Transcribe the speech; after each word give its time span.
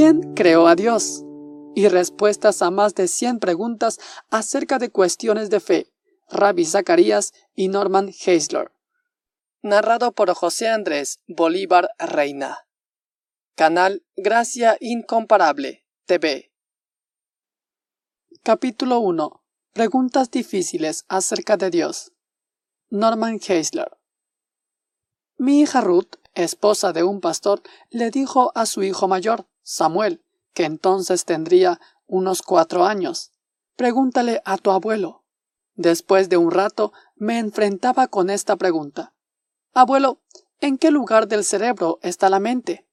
¿Quién 0.00 0.32
creó 0.36 0.68
a 0.68 0.76
Dios? 0.76 1.24
Y 1.74 1.88
respuestas 1.88 2.62
a 2.62 2.70
más 2.70 2.94
de 2.94 3.08
100 3.08 3.40
preguntas 3.40 3.98
acerca 4.30 4.78
de 4.78 4.90
cuestiones 4.90 5.50
de 5.50 5.58
fe. 5.58 5.92
Rabbi 6.30 6.64
Zacarías 6.64 7.32
y 7.56 7.66
Norman 7.66 8.12
Heisler. 8.24 8.70
Narrado 9.60 10.12
por 10.12 10.32
José 10.34 10.68
Andrés 10.68 11.18
Bolívar 11.26 11.90
Reina. 11.98 12.58
Canal 13.56 14.06
Gracia 14.16 14.76
Incomparable 14.78 15.84
TV. 16.06 16.52
Capítulo 18.44 19.00
1. 19.00 19.42
Preguntas 19.72 20.30
difíciles 20.30 21.06
acerca 21.08 21.56
de 21.56 21.70
Dios. 21.70 22.12
Norman 22.88 23.40
Heisler. 23.48 23.98
Mi 25.38 25.60
hija 25.60 25.80
Ruth, 25.80 26.18
esposa 26.34 26.92
de 26.92 27.02
un 27.02 27.20
pastor, 27.20 27.62
le 27.90 28.12
dijo 28.12 28.52
a 28.54 28.64
su 28.64 28.84
hijo 28.84 29.08
mayor, 29.08 29.48
Samuel, 29.70 30.24
que 30.54 30.64
entonces 30.64 31.26
tendría 31.26 31.78
unos 32.06 32.40
cuatro 32.40 32.86
años. 32.86 33.32
Pregúntale 33.76 34.40
a 34.46 34.56
tu 34.56 34.70
abuelo. 34.70 35.24
Después 35.74 36.30
de 36.30 36.38
un 36.38 36.50
rato 36.50 36.94
me 37.16 37.38
enfrentaba 37.38 38.06
con 38.06 38.30
esta 38.30 38.56
pregunta. 38.56 39.12
Abuelo, 39.74 40.22
¿en 40.62 40.78
qué 40.78 40.90
lugar 40.90 41.28
del 41.28 41.44
cerebro 41.44 41.98
está 42.00 42.30
la 42.30 42.40
mente? 42.40 42.86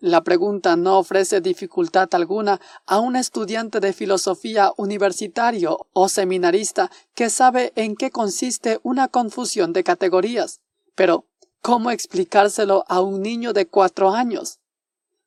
La 0.00 0.24
pregunta 0.24 0.74
no 0.74 0.98
ofrece 0.98 1.40
dificultad 1.40 2.08
alguna 2.10 2.60
a 2.86 2.98
un 2.98 3.14
estudiante 3.14 3.78
de 3.78 3.92
filosofía 3.92 4.72
universitario 4.76 5.86
o 5.92 6.08
seminarista 6.08 6.90
que 7.14 7.30
sabe 7.30 7.72
en 7.76 7.94
qué 7.94 8.10
consiste 8.10 8.80
una 8.82 9.06
confusión 9.06 9.72
de 9.72 9.84
categorías. 9.84 10.60
Pero, 10.96 11.26
¿cómo 11.62 11.92
explicárselo 11.92 12.84
a 12.88 13.00
un 13.00 13.22
niño 13.22 13.52
de 13.52 13.68
cuatro 13.68 14.10
años? 14.10 14.58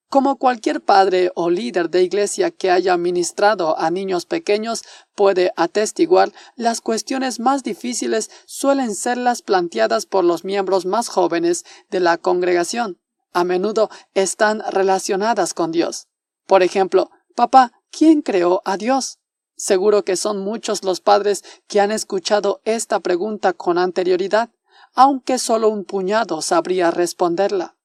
Como 0.10 0.38
cualquier 0.38 0.82
padre 0.82 1.32
o 1.36 1.52
líder 1.52 1.92
de 1.92 2.02
iglesia 2.02 2.50
que 2.50 2.72
haya 2.72 2.98
ministrado 2.98 3.78
a 3.78 3.92
niños 3.92 4.26
pequeños 4.26 4.84
puede 5.14 5.54
atestiguar, 5.56 6.34
las 6.56 6.82
cuestiones 6.82 7.40
más 7.40 7.62
difíciles 7.62 8.32
suelen 8.48 8.96
ser 8.96 9.20
las 9.20 9.44
planteadas 9.44 10.08
por 10.08 10.24
los 10.24 10.44
miembros 10.44 10.88
más 10.88 11.10
jóvenes 11.10 11.64
de 11.92 12.00
la 12.00 12.18
congregación. 12.18 13.00
A 13.34 13.44
menudo 13.44 13.92
están 14.16 14.64
relacionadas 14.72 15.54
con 15.54 15.72
Dios. 15.72 16.08
Por 16.48 16.64
ejemplo, 16.64 17.12
papá, 17.36 17.72
¿quién 17.92 18.24
creó 18.24 18.64
a 18.66 18.78
Dios? 18.78 19.20
Seguro 19.58 20.04
que 20.04 20.16
son 20.16 20.40
muchos 20.40 20.84
los 20.84 21.02
padres 21.02 21.44
que 21.68 21.82
han 21.82 21.92
escuchado 21.92 22.62
esta 22.66 23.00
pregunta 23.00 23.54
con 23.54 23.78
anterioridad, 23.78 24.50
aunque 24.96 25.38
solo 25.38 25.70
un 25.70 25.86
puñado 25.86 26.42
sabría 26.42 26.90
responderla. 26.90 27.76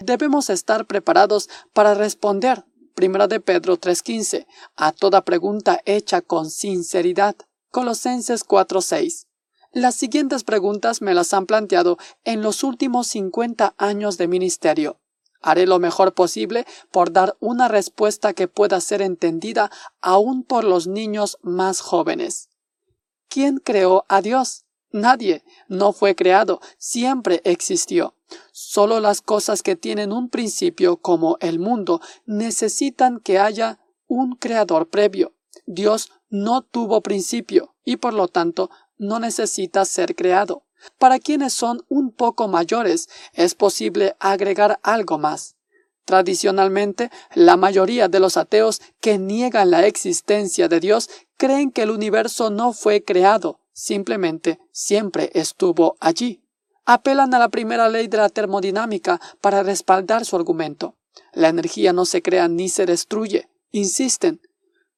Debemos 0.00 0.50
estar 0.50 0.86
preparados 0.86 1.48
para 1.72 1.94
responder, 1.94 2.64
1 2.96 3.28
de 3.28 3.40
Pedro 3.40 3.78
3.15, 3.78 4.46
a 4.76 4.92
toda 4.92 5.24
pregunta 5.24 5.80
hecha 5.84 6.20
con 6.22 6.50
sinceridad. 6.50 7.36
Colosenses 7.70 8.46
4.6. 8.46 9.26
Las 9.72 9.96
siguientes 9.96 10.44
preguntas 10.44 11.02
me 11.02 11.14
las 11.14 11.34
han 11.34 11.46
planteado 11.46 11.98
en 12.22 12.42
los 12.42 12.62
últimos 12.62 13.08
50 13.08 13.74
años 13.76 14.16
de 14.18 14.28
ministerio. 14.28 15.00
Haré 15.42 15.66
lo 15.66 15.80
mejor 15.80 16.14
posible 16.14 16.64
por 16.92 17.12
dar 17.12 17.36
una 17.40 17.66
respuesta 17.66 18.32
que 18.32 18.46
pueda 18.46 18.80
ser 18.80 19.02
entendida 19.02 19.72
aún 20.00 20.44
por 20.44 20.62
los 20.62 20.86
niños 20.86 21.38
más 21.42 21.80
jóvenes. 21.80 22.48
¿Quién 23.28 23.58
creó 23.58 24.06
a 24.08 24.22
Dios? 24.22 24.64
Nadie. 24.92 25.42
No 25.66 25.92
fue 25.92 26.14
creado, 26.14 26.60
siempre 26.78 27.42
existió. 27.44 28.14
Solo 28.52 29.00
las 29.00 29.20
cosas 29.20 29.62
que 29.62 29.76
tienen 29.76 30.12
un 30.12 30.28
principio, 30.28 30.96
como 30.96 31.36
el 31.40 31.58
mundo, 31.58 32.00
necesitan 32.26 33.20
que 33.20 33.38
haya 33.38 33.80
un 34.06 34.36
creador 34.36 34.88
previo. 34.88 35.34
Dios 35.66 36.10
no 36.28 36.62
tuvo 36.62 37.00
principio 37.00 37.74
y 37.84 37.96
por 37.96 38.14
lo 38.14 38.28
tanto 38.28 38.70
no 38.98 39.18
necesita 39.18 39.84
ser 39.84 40.14
creado. 40.14 40.64
Para 40.98 41.18
quienes 41.18 41.52
son 41.52 41.84
un 41.88 42.12
poco 42.12 42.48
mayores 42.48 43.08
es 43.32 43.54
posible 43.54 44.16
agregar 44.18 44.78
algo 44.82 45.18
más. 45.18 45.56
Tradicionalmente, 46.04 47.10
la 47.34 47.56
mayoría 47.56 48.08
de 48.08 48.20
los 48.20 48.36
ateos 48.36 48.82
que 49.00 49.18
niegan 49.18 49.70
la 49.70 49.86
existencia 49.86 50.68
de 50.68 50.80
Dios 50.80 51.08
creen 51.38 51.70
que 51.70 51.82
el 51.82 51.90
universo 51.90 52.50
no 52.50 52.74
fue 52.74 53.02
creado, 53.02 53.60
simplemente 53.72 54.58
siempre 54.70 55.30
estuvo 55.32 55.96
allí 56.00 56.43
apelan 56.84 57.34
a 57.34 57.38
la 57.38 57.48
primera 57.48 57.88
ley 57.88 58.08
de 58.08 58.18
la 58.18 58.28
termodinámica 58.28 59.20
para 59.40 59.62
respaldar 59.62 60.24
su 60.24 60.36
argumento. 60.36 60.96
La 61.32 61.48
energía 61.48 61.92
no 61.92 62.04
se 62.04 62.22
crea 62.22 62.48
ni 62.48 62.68
se 62.68 62.86
destruye, 62.86 63.48
insisten. 63.70 64.40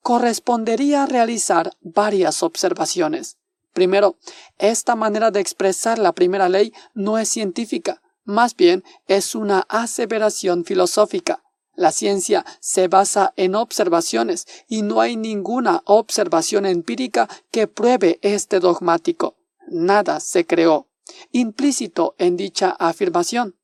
Correspondería 0.03 1.07
realizar 1.07 1.73
varias 1.81 2.43
observaciones. 2.43 3.39
Primero, 3.73 4.17
esta 4.59 4.97
manera 4.97 5.31
de 5.31 5.41
expresar 5.41 5.99
la 5.99 6.13
primera 6.13 6.49
ley 6.49 6.73
no 6.95 7.19
es 7.19 7.29
científica, 7.29 8.01
más 8.25 8.57
bien 8.57 8.85
es 9.07 9.35
una 9.35 9.67
aseveración 9.69 10.65
filosófica. 10.65 11.43
La 11.75 11.93
ciencia 11.93 12.47
se 12.61 12.89
basa 12.89 13.35
en 13.37 13.55
observaciones 13.55 14.47
y 14.67 14.81
no 14.81 15.03
hay 15.03 15.17
ninguna 15.17 15.83
observación 15.85 16.65
empírica 16.65 17.29
que 17.51 17.67
pruebe 17.67 18.19
este 18.23 18.61
dogmático. 18.61 19.37
Nada 19.69 20.21
se 20.21 20.47
creó 20.47 20.86
implícito 21.33 22.15
en 22.19 22.37
dicha 22.37 22.71
afirmación. 22.79 23.57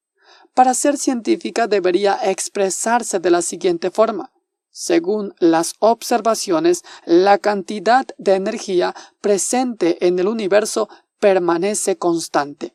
Para 0.55 0.75
ser 0.75 0.99
científica 0.99 1.67
debería 1.67 2.19
expresarse 2.23 3.19
de 3.21 3.31
la 3.31 3.43
siguiente 3.43 3.91
forma. 3.91 4.33
Según 4.71 5.35
las 5.39 5.75
observaciones, 5.81 6.83
la 7.05 7.39
cantidad 7.39 8.07
de 8.19 8.35
energía 8.35 8.95
presente 9.21 10.07
en 10.07 10.19
el 10.19 10.29
universo 10.29 10.89
permanece 11.21 11.97
constante. 11.97 12.75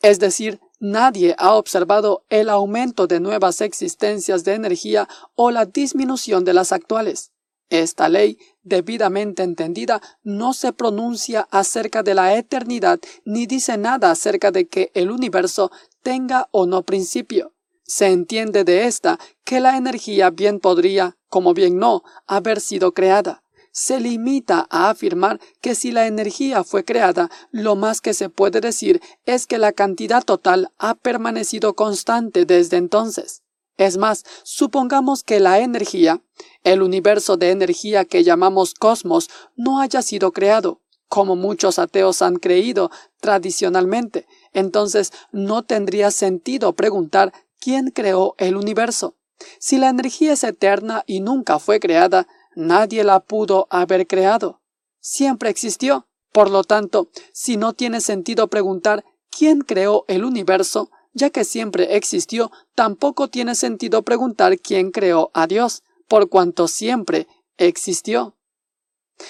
Es 0.00 0.18
decir, 0.20 0.60
nadie 0.78 1.34
ha 1.38 1.54
observado 1.54 2.24
el 2.28 2.48
aumento 2.48 3.06
de 3.06 3.20
nuevas 3.20 3.60
existencias 3.60 4.44
de 4.44 4.54
energía 4.54 5.08
o 5.34 5.50
la 5.50 5.66
disminución 5.66 6.44
de 6.44 6.54
las 6.54 6.72
actuales. 6.72 7.33
Esta 7.70 8.08
ley, 8.08 8.38
debidamente 8.62 9.42
entendida, 9.42 10.00
no 10.22 10.52
se 10.52 10.72
pronuncia 10.72 11.48
acerca 11.50 12.02
de 12.02 12.14
la 12.14 12.36
eternidad 12.36 13.00
ni 13.24 13.46
dice 13.46 13.78
nada 13.78 14.10
acerca 14.10 14.50
de 14.50 14.66
que 14.66 14.90
el 14.94 15.10
universo 15.10 15.70
tenga 16.02 16.48
o 16.50 16.66
no 16.66 16.82
principio. 16.82 17.52
Se 17.86 18.06
entiende 18.06 18.64
de 18.64 18.86
esta 18.86 19.18
que 19.44 19.60
la 19.60 19.76
energía 19.76 20.30
bien 20.30 20.58
podría, 20.60 21.16
como 21.28 21.52
bien 21.52 21.78
no, 21.78 22.02
haber 22.26 22.60
sido 22.60 22.92
creada. 22.92 23.42
Se 23.72 23.98
limita 23.98 24.66
a 24.70 24.90
afirmar 24.90 25.40
que 25.60 25.74
si 25.74 25.90
la 25.90 26.06
energía 26.06 26.62
fue 26.64 26.84
creada, 26.84 27.28
lo 27.50 27.74
más 27.74 28.00
que 28.00 28.14
se 28.14 28.28
puede 28.28 28.60
decir 28.60 29.02
es 29.26 29.46
que 29.46 29.58
la 29.58 29.72
cantidad 29.72 30.22
total 30.22 30.70
ha 30.78 30.94
permanecido 30.94 31.74
constante 31.74 32.46
desde 32.46 32.76
entonces. 32.76 33.43
Es 33.76 33.96
más, 33.96 34.24
supongamos 34.44 35.24
que 35.24 35.40
la 35.40 35.58
energía, 35.58 36.22
el 36.62 36.82
universo 36.82 37.36
de 37.36 37.50
energía 37.50 38.04
que 38.04 38.22
llamamos 38.22 38.74
cosmos, 38.74 39.28
no 39.56 39.80
haya 39.80 40.00
sido 40.02 40.32
creado, 40.32 40.80
como 41.08 41.36
muchos 41.36 41.78
ateos 41.78 42.22
han 42.22 42.36
creído 42.36 42.90
tradicionalmente. 43.20 44.26
Entonces 44.52 45.12
no 45.32 45.64
tendría 45.64 46.10
sentido 46.10 46.74
preguntar 46.74 47.32
quién 47.58 47.90
creó 47.90 48.34
el 48.38 48.56
universo. 48.56 49.16
Si 49.58 49.78
la 49.78 49.88
energía 49.88 50.32
es 50.32 50.44
eterna 50.44 51.02
y 51.06 51.20
nunca 51.20 51.58
fue 51.58 51.80
creada, 51.80 52.28
nadie 52.54 53.02
la 53.02 53.20
pudo 53.20 53.66
haber 53.70 54.06
creado. 54.06 54.60
Siempre 55.00 55.50
existió. 55.50 56.06
Por 56.32 56.50
lo 56.50 56.64
tanto, 56.64 57.10
si 57.32 57.56
no 57.56 57.74
tiene 57.74 58.00
sentido 58.00 58.48
preguntar 58.48 59.04
quién 59.30 59.60
creó 59.60 60.04
el 60.08 60.24
universo, 60.24 60.90
ya 61.14 61.30
que 61.30 61.44
siempre 61.44 61.96
existió, 61.96 62.50
tampoco 62.74 63.28
tiene 63.28 63.54
sentido 63.54 64.02
preguntar 64.02 64.58
quién 64.58 64.90
creó 64.90 65.30
a 65.32 65.46
Dios, 65.46 65.82
por 66.08 66.28
cuanto 66.28 66.68
siempre 66.68 67.26
existió. 67.56 68.36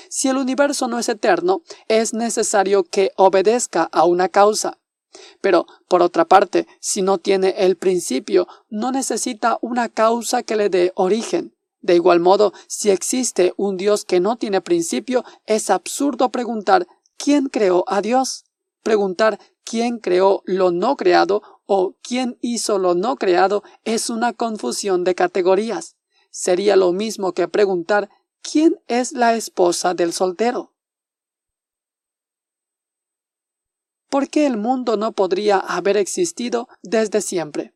Si 0.09 0.29
el 0.29 0.39
universo 0.39 0.89
no 0.89 0.99
es 0.99 1.09
eterno, 1.09 1.63
es 1.89 2.15
necesario 2.15 2.85
que 2.85 3.13
obedezca 3.17 3.85
a 3.93 4.05
una 4.05 4.29
causa. 4.29 4.79
Pero, 5.41 5.67
por 5.89 6.03
otra 6.03 6.25
parte, 6.25 6.67
si 6.81 7.03
no 7.03 7.19
tiene 7.19 7.55
el 7.59 7.77
principio, 7.77 8.49
no 8.69 8.91
necesita 8.91 9.59
una 9.61 9.89
causa 9.89 10.43
que 10.43 10.57
le 10.57 10.71
dé 10.71 10.93
origen. 10.97 11.55
De 11.81 11.95
igual 11.95 12.19
modo, 12.19 12.53
si 12.67 12.91
existe 12.91 13.53
un 13.57 13.77
Dios 13.77 14.05
que 14.05 14.19
no 14.19 14.37
tiene 14.37 14.61
principio, 14.61 15.25
es 15.47 15.71
absurdo 15.71 16.31
preguntar 16.31 16.87
¿quién 17.19 17.49
creó 17.49 17.85
a 17.87 18.01
Dios? 18.01 18.45
Preguntar 18.83 19.39
quién 19.65 19.99
creó 19.99 20.43
lo 20.47 20.71
no 20.73 20.97
creado 20.97 21.43
o 21.66 21.94
quién 22.02 22.38
hizo 22.40 22.78
lo 22.78 22.94
no 22.94 23.16
creado 23.16 23.62
es 23.84 24.11
una 24.11 24.32
confusión 24.32 25.05
de 25.05 25.14
categorías. 25.14 25.96
Sería 26.31 26.76
lo 26.76 26.93
mismo 26.93 27.32
que 27.32 27.49
preguntar 27.49 28.11
quién 28.43 28.81
es 28.87 29.12
la 29.12 29.34
esposa 29.34 29.94
del 29.94 30.12
soltero. 30.12 30.72
¿Por 34.11 34.28
qué 34.28 34.46
el 34.46 34.56
mundo 34.56 34.96
no 34.96 35.12
podría 35.12 35.58
haber 35.58 35.96
existido 35.96 36.69
desde 36.82 37.20
siempre? 37.20 37.75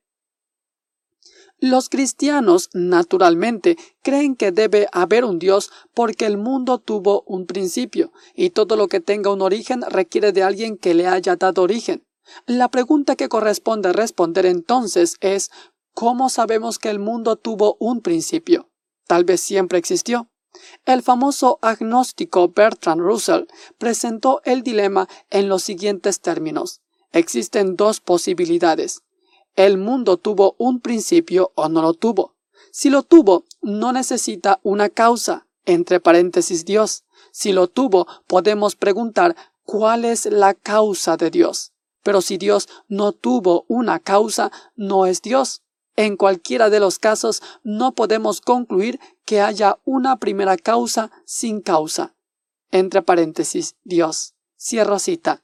Los 1.61 1.89
cristianos, 1.89 2.71
naturalmente, 2.73 3.77
creen 4.03 4.37
que 4.37 4.53
debe 4.53 4.87
haber 4.93 5.25
un 5.25 5.41
Dios 5.41 5.73
porque 5.93 6.27
el 6.27 6.39
mundo 6.39 6.79
tuvo 6.79 7.25
un 7.27 7.47
principio, 7.47 8.13
y 8.37 8.51
todo 8.51 8.77
lo 8.77 8.87
que 8.87 9.01
tenga 9.01 9.33
un 9.33 9.43
origen 9.43 9.83
requiere 9.83 10.31
de 10.31 10.45
alguien 10.45 10.77
que 10.77 10.95
le 10.95 11.09
haya 11.09 11.35
dado 11.35 11.63
origen. 11.63 12.05
La 12.47 12.69
pregunta 12.69 13.17
que 13.17 13.29
corresponde 13.29 13.93
responder 13.93 14.47
entonces 14.47 15.17
es 15.21 15.51
¿cómo 15.95 16.29
sabemos 16.29 16.79
que 16.79 16.91
el 16.91 16.99
mundo 16.99 17.37
tuvo 17.37 17.77
un 17.81 18.01
principio? 18.01 18.71
Tal 19.07 19.25
vez 19.25 19.41
siempre 19.41 19.79
existió. 19.79 20.29
El 20.85 21.03
famoso 21.03 21.59
agnóstico 21.63 22.49
Bertrand 22.49 23.01
Russell 23.01 23.45
presentó 23.79 24.41
el 24.45 24.63
dilema 24.63 25.09
en 25.31 25.49
los 25.49 25.63
siguientes 25.63 26.21
términos. 26.21 26.81
Existen 27.13 27.77
dos 27.77 28.01
posibilidades. 28.01 29.03
El 29.57 29.79
mundo 29.79 30.19
tuvo 30.19 30.55
un 30.59 30.81
principio 30.81 31.53
o 31.55 31.69
no 31.69 31.83
lo 31.83 31.95
tuvo. 31.95 32.37
Si 32.71 32.91
lo 32.91 33.03
tuvo, 33.03 33.45
no 33.61 33.93
necesita 33.93 34.61
una 34.63 34.89
causa, 34.89 35.47
entre 35.65 36.01
paréntesis 36.01 36.65
Dios. 36.65 37.05
Si 37.33 37.53
lo 37.53 37.69
tuvo, 37.69 38.07
podemos 38.27 38.77
preguntar 38.77 39.37
cuál 39.65 40.05
es 40.05 40.27
la 40.27 40.55
causa 40.55 41.17
de 41.17 41.31
Dios. 41.31 41.73
Pero 42.03 42.21
si 42.21 42.39
Dios 42.39 42.69
no 42.89 43.13
tuvo 43.13 43.65
una 43.69 43.99
causa, 43.99 44.51
no 44.77 45.07
es 45.07 45.23
Dios. 45.23 45.63
En 45.97 46.17
cualquiera 46.17 46.71
de 46.71 46.79
los 46.79 46.99
casos, 46.99 47.43
no 47.65 47.93
podemos 47.93 48.41
concluir 48.41 49.01
que 49.25 49.41
haya 49.41 49.79
una 49.85 50.17
primera 50.17 50.57
causa 50.57 51.11
sin 51.25 51.61
causa. 51.61 52.15
Entre 52.71 53.03
paréntesis, 53.03 53.75
Dios. 53.83 54.35
Cierro 54.57 54.99
cita. 54.99 55.43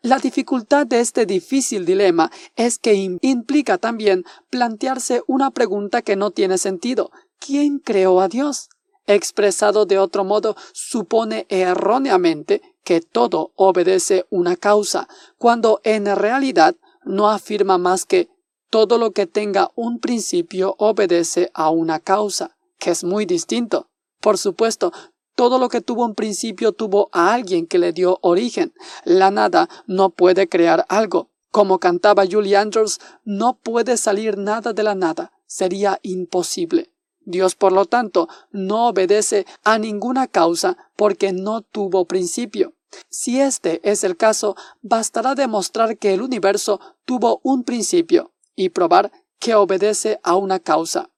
La 0.00 0.18
dificultad 0.18 0.84
de 0.88 0.98
este 0.98 1.26
difícil 1.26 1.86
dilema 1.86 2.32
es 2.56 2.80
que 2.80 2.94
implica 2.94 3.78
también 3.78 4.24
plantearse 4.50 5.22
una 5.28 5.52
pregunta 5.52 6.02
que 6.02 6.16
no 6.16 6.32
tiene 6.32 6.58
sentido. 6.58 7.12
¿Quién 7.38 7.78
creó 7.78 8.20
a 8.20 8.26
Dios? 8.26 8.68
Expresado 9.06 9.86
de 9.86 10.00
otro 10.00 10.24
modo, 10.24 10.56
supone 10.72 11.46
erróneamente 11.48 12.62
que 12.84 13.00
todo 13.00 13.52
obedece 13.56 14.26
una 14.30 14.56
causa, 14.56 15.08
cuando 15.38 15.80
en 15.84 16.06
realidad 16.16 16.74
no 17.04 17.28
afirma 17.28 17.78
más 17.78 18.04
que 18.04 18.28
todo 18.70 18.98
lo 18.98 19.10
que 19.10 19.26
tenga 19.26 19.70
un 19.74 19.98
principio 19.98 20.74
obedece 20.78 21.50
a 21.52 21.70
una 21.70 22.00
causa, 22.00 22.56
que 22.78 22.90
es 22.90 23.04
muy 23.04 23.26
distinto. 23.26 23.88
Por 24.20 24.38
supuesto, 24.38 24.92
todo 25.34 25.58
lo 25.58 25.68
que 25.68 25.80
tuvo 25.80 26.04
un 26.04 26.14
principio 26.14 26.72
tuvo 26.72 27.08
a 27.12 27.32
alguien 27.32 27.66
que 27.66 27.78
le 27.78 27.92
dio 27.92 28.18
origen. 28.22 28.72
La 29.04 29.30
nada 29.30 29.68
no 29.86 30.10
puede 30.10 30.48
crear 30.48 30.86
algo. 30.88 31.30
Como 31.50 31.78
cantaba 31.78 32.24
Julie 32.30 32.56
Andrews, 32.56 32.98
no 33.24 33.58
puede 33.58 33.96
salir 33.96 34.38
nada 34.38 34.72
de 34.72 34.82
la 34.82 34.94
nada. 34.94 35.32
Sería 35.46 35.98
imposible. 36.02 36.91
Dios, 37.24 37.54
por 37.54 37.72
lo 37.72 37.86
tanto, 37.86 38.28
no 38.50 38.88
obedece 38.88 39.46
a 39.64 39.78
ninguna 39.78 40.26
causa 40.26 40.76
porque 40.96 41.32
no 41.32 41.62
tuvo 41.62 42.06
principio. 42.06 42.74
Si 43.08 43.40
este 43.40 43.80
es 43.88 44.04
el 44.04 44.16
caso, 44.16 44.56
bastará 44.82 45.34
demostrar 45.34 45.96
que 45.98 46.12
el 46.14 46.22
universo 46.22 46.80
tuvo 47.04 47.40
un 47.42 47.64
principio, 47.64 48.32
y 48.54 48.70
probar 48.70 49.12
que 49.38 49.54
obedece 49.54 50.20
a 50.22 50.36
una 50.36 50.60
causa. 50.60 51.10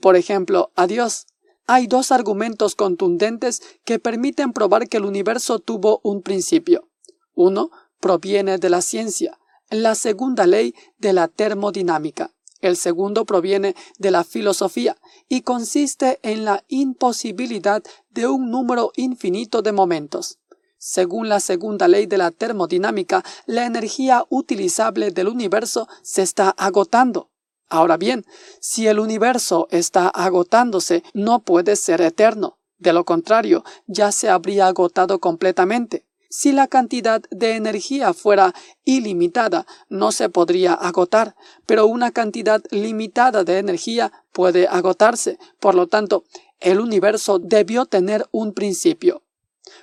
Por 0.00 0.16
ejemplo, 0.16 0.70
a 0.76 0.86
Dios. 0.86 1.26
Hay 1.66 1.86
dos 1.86 2.10
argumentos 2.10 2.74
contundentes 2.74 3.62
que 3.84 3.98
permiten 3.98 4.52
probar 4.52 4.88
que 4.88 4.96
el 4.96 5.04
universo 5.04 5.58
tuvo 5.58 6.00
un 6.02 6.22
principio. 6.22 6.88
Uno 7.34 7.70
proviene 8.00 8.58
de 8.58 8.70
la 8.70 8.82
ciencia, 8.82 9.38
la 9.68 9.94
segunda 9.94 10.46
ley 10.46 10.74
de 10.98 11.12
la 11.12 11.28
termodinámica. 11.28 12.32
El 12.60 12.76
segundo 12.76 13.24
proviene 13.24 13.74
de 13.98 14.10
la 14.10 14.24
filosofía 14.24 14.96
y 15.28 15.42
consiste 15.42 16.18
en 16.22 16.44
la 16.44 16.64
imposibilidad 16.68 17.82
de 18.10 18.26
un 18.26 18.50
número 18.50 18.92
infinito 18.96 19.62
de 19.62 19.72
momentos. 19.72 20.38
Según 20.78 21.28
la 21.28 21.40
segunda 21.40 21.88
ley 21.88 22.06
de 22.06 22.18
la 22.18 22.30
termodinámica, 22.30 23.22
la 23.46 23.66
energía 23.66 24.24
utilizable 24.30 25.10
del 25.10 25.28
universo 25.28 25.88
se 26.02 26.22
está 26.22 26.50
agotando. 26.50 27.30
Ahora 27.68 27.96
bien, 27.96 28.24
si 28.60 28.86
el 28.88 28.98
universo 28.98 29.68
está 29.70 30.08
agotándose, 30.08 31.02
no 31.12 31.40
puede 31.40 31.76
ser 31.76 32.00
eterno. 32.00 32.58
De 32.78 32.94
lo 32.94 33.04
contrario, 33.04 33.62
ya 33.86 34.10
se 34.10 34.30
habría 34.30 34.66
agotado 34.66 35.20
completamente. 35.20 36.06
Si 36.32 36.52
la 36.52 36.68
cantidad 36.68 37.20
de 37.32 37.56
energía 37.56 38.14
fuera 38.14 38.54
ilimitada, 38.84 39.66
no 39.88 40.12
se 40.12 40.28
podría 40.28 40.74
agotar, 40.74 41.34
pero 41.66 41.88
una 41.88 42.12
cantidad 42.12 42.62
limitada 42.70 43.42
de 43.42 43.58
energía 43.58 44.12
puede 44.32 44.68
agotarse. 44.68 45.38
Por 45.58 45.74
lo 45.74 45.88
tanto, 45.88 46.22
el 46.60 46.78
universo 46.78 47.40
debió 47.40 47.84
tener 47.84 48.28
un 48.30 48.54
principio. 48.54 49.24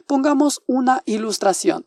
Pongamos 0.08 0.64
una 0.68 1.04
ilustración. 1.06 1.86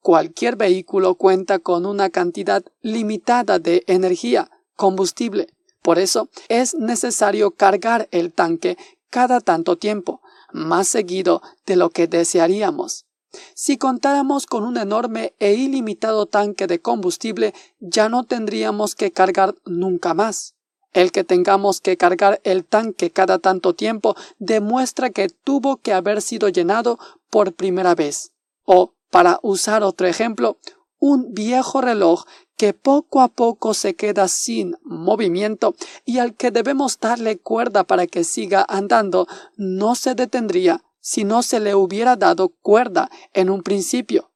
Cualquier 0.00 0.54
vehículo 0.54 1.16
cuenta 1.16 1.58
con 1.58 1.84
una 1.84 2.08
cantidad 2.08 2.62
limitada 2.82 3.58
de 3.58 3.82
energía, 3.88 4.48
combustible. 4.76 5.48
Por 5.82 5.98
eso 5.98 6.28
es 6.48 6.76
necesario 6.76 7.50
cargar 7.50 8.06
el 8.12 8.32
tanque 8.32 8.78
cada 9.10 9.40
tanto 9.40 9.76
tiempo, 9.78 10.20
más 10.52 10.86
seguido 10.86 11.42
de 11.66 11.74
lo 11.74 11.90
que 11.90 12.06
desearíamos. 12.06 13.05
Si 13.54 13.78
contáramos 13.78 14.46
con 14.46 14.64
un 14.64 14.76
enorme 14.76 15.34
e 15.38 15.54
ilimitado 15.54 16.26
tanque 16.26 16.66
de 16.66 16.80
combustible, 16.80 17.54
ya 17.80 18.08
no 18.08 18.24
tendríamos 18.24 18.94
que 18.94 19.12
cargar 19.12 19.54
nunca 19.64 20.14
más. 20.14 20.54
El 20.92 21.12
que 21.12 21.24
tengamos 21.24 21.80
que 21.80 21.96
cargar 21.96 22.40
el 22.44 22.64
tanque 22.64 23.10
cada 23.10 23.38
tanto 23.38 23.74
tiempo 23.74 24.16
demuestra 24.38 25.10
que 25.10 25.28
tuvo 25.28 25.76
que 25.76 25.92
haber 25.92 26.22
sido 26.22 26.48
llenado 26.48 26.98
por 27.28 27.52
primera 27.52 27.94
vez. 27.94 28.32
O, 28.64 28.94
para 29.10 29.38
usar 29.42 29.82
otro 29.82 30.06
ejemplo, 30.06 30.58
un 30.98 31.34
viejo 31.34 31.80
reloj 31.80 32.24
que 32.56 32.72
poco 32.72 33.20
a 33.20 33.28
poco 33.28 33.74
se 33.74 33.94
queda 33.94 34.28
sin 34.28 34.76
movimiento 34.82 35.74
y 36.04 36.18
al 36.18 36.34
que 36.34 36.50
debemos 36.50 36.98
darle 36.98 37.38
cuerda 37.38 37.84
para 37.84 38.06
que 38.06 38.24
siga 38.24 38.64
andando, 38.66 39.26
no 39.56 39.94
se 39.94 40.14
detendría 40.14 40.82
si 41.06 41.22
no 41.22 41.44
se 41.44 41.60
le 41.60 41.76
hubiera 41.76 42.16
dado 42.16 42.48
cuerda 42.48 43.08
en 43.32 43.48
un 43.48 43.62
principio. 43.62 44.32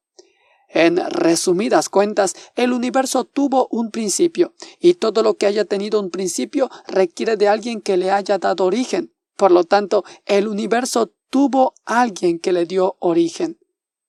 En 0.69 0.95
resumidas 0.95 1.89
cuentas, 1.89 2.33
el 2.55 2.71
universo 2.71 3.25
tuvo 3.25 3.67
un 3.71 3.91
principio, 3.91 4.53
y 4.79 4.93
todo 4.93 5.21
lo 5.21 5.33
que 5.33 5.47
haya 5.47 5.65
tenido 5.65 5.99
un 5.99 6.09
principio 6.09 6.69
requiere 6.87 7.35
de 7.35 7.49
alguien 7.49 7.81
que 7.81 7.97
le 7.97 8.09
haya 8.09 8.37
dado 8.37 8.63
origen. 8.63 9.13
Por 9.35 9.51
lo 9.51 9.65
tanto, 9.65 10.05
el 10.25 10.47
universo 10.47 11.11
tuvo 11.29 11.73
alguien 11.83 12.39
que 12.39 12.53
le 12.53 12.65
dio 12.65 12.95
origen. 12.99 13.59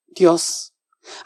Dios. 0.07 0.72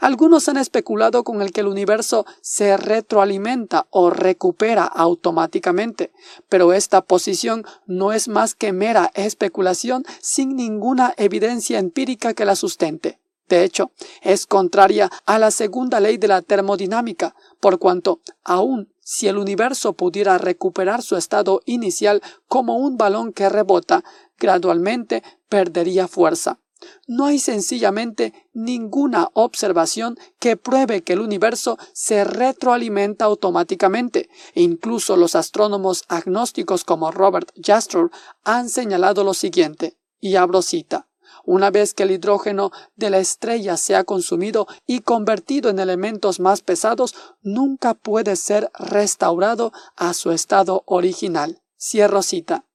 Algunos 0.01 0.49
han 0.49 0.57
especulado 0.57 1.25
con 1.25 1.43
el 1.43 1.53
que 1.53 1.61
el 1.61 1.69
universo 1.69 2.27
se 2.41 2.77
retroalimenta 2.77 3.87
o 3.91 4.11
recupera 4.11 4.85
automáticamente, 4.85 6.13
pero 6.49 6.73
esta 6.73 7.03
posición 7.03 7.65
no 7.87 8.13
es 8.13 8.29
más 8.29 8.55
que 8.55 8.73
mera 8.73 9.11
especulación 9.15 10.05
sin 10.21 10.57
ninguna 10.57 11.15
evidencia 11.17 11.79
empírica 11.79 12.35
que 12.35 12.45
la 12.45 12.57
sustente. 12.57 13.21
De 13.49 13.63
hecho, 13.63 13.93
es 14.23 14.47
contraria 14.47 15.11
a 15.25 15.39
la 15.39 15.51
segunda 15.51 16.01
ley 16.01 16.17
de 16.17 16.29
la 16.29 16.43
termodinámica, 16.43 17.37
por 17.61 17.79
cuanto, 17.79 18.21
aun 18.43 18.93
si 19.01 19.29
el 19.29 19.39
universo 19.39 19.93
pudiera 19.93 20.37
recuperar 20.37 21.01
su 21.01 21.17
estado 21.17 21.61
inicial 21.65 22.23
como 22.49 22.77
un 22.77 22.97
balón 22.97 23.33
que 23.33 23.49
rebota, 23.49 24.03
gradualmente 24.37 25.23
perdería 25.49 26.09
fuerza. 26.09 26.59
No 27.07 27.27
hay 27.27 27.39
sencillamente 27.39 28.33
ninguna 28.53 29.29
observación 29.33 30.19
que 30.39 30.57
pruebe 30.57 31.03
que 31.03 31.15
el 31.15 31.21
universo 31.21 31.79
se 31.93 32.25
retroalimenta 32.25 33.25
automáticamente. 33.25 34.29
Incluso 34.55 35.17
los 35.17 35.35
astrónomos 35.35 36.05
agnósticos 36.09 36.85
como 36.85 37.11
Robert 37.11 37.51
Jastrow 37.63 38.11
han 38.45 38.69
señalado 38.69 39.25
lo 39.25 39.35
siguiente, 39.35 39.97
y 40.21 40.37
abro 40.37 40.63
cita. 40.63 41.09
Una 41.45 41.71
vez 41.71 41.95
que 41.95 42.03
el 42.03 42.11
hidrógeno 42.11 42.73
de 42.97 43.09
la 43.11 43.19
estrella 43.19 43.77
se 43.77 43.95
ha 43.95 44.05
consumido 44.05 44.67
y 44.87 45.01
convertido 45.01 45.71
en 45.71 45.79
elementos 45.79 46.41
más 46.41 46.61
pesados, 46.61 47.15
nunca 47.41 47.95
puede 47.95 48.37
ser 48.37 48.71
restaurado 48.75 49.73
a 49.97 50.13
su 50.13 50.33
estado 50.33 50.83
original. 50.87 51.63
Cierro 51.79 52.23
cita. 52.23 52.66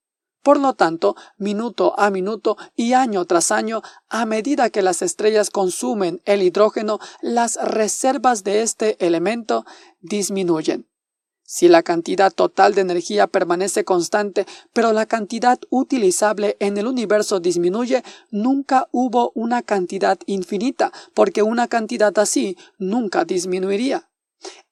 Por 0.43 0.60
lo 0.60 0.74
tanto, 0.74 1.15
minuto 1.38 1.93
a 2.00 2.10
minuto 2.10 2.57
y 2.75 2.93
año 2.93 3.25
tras 3.25 3.51
año, 3.51 3.81
a 4.10 4.25
medida 4.25 4.69
que 4.69 4.81
las 4.81 5.01
estrellas 5.01 5.51
consumen 5.51 6.21
el 6.25 6.41
hidrógeno, 6.41 7.00
las 7.21 7.57
reservas 7.62 8.43
de 8.43 8.63
este 8.63 9.05
elemento 9.05 9.65
disminuyen. 10.01 10.88
Si 11.53 11.67
la 11.67 11.83
cantidad 11.83 12.31
total 12.31 12.74
de 12.75 12.81
energía 12.81 13.27
permanece 13.27 13.83
constante, 13.83 14.48
pero 14.71 14.93
la 14.93 15.05
cantidad 15.05 15.60
utilizable 15.69 16.55
en 16.60 16.77
el 16.77 16.88
universo 16.88 17.41
disminuye, 17.41 18.03
nunca 18.29 18.88
hubo 18.91 19.33
una 19.36 19.62
cantidad 19.62 20.17
infinita, 20.27 20.93
porque 21.13 21.43
una 21.43 21.67
cantidad 21.67 22.17
así 22.17 22.57
nunca 22.77 23.25
disminuiría. 23.25 24.11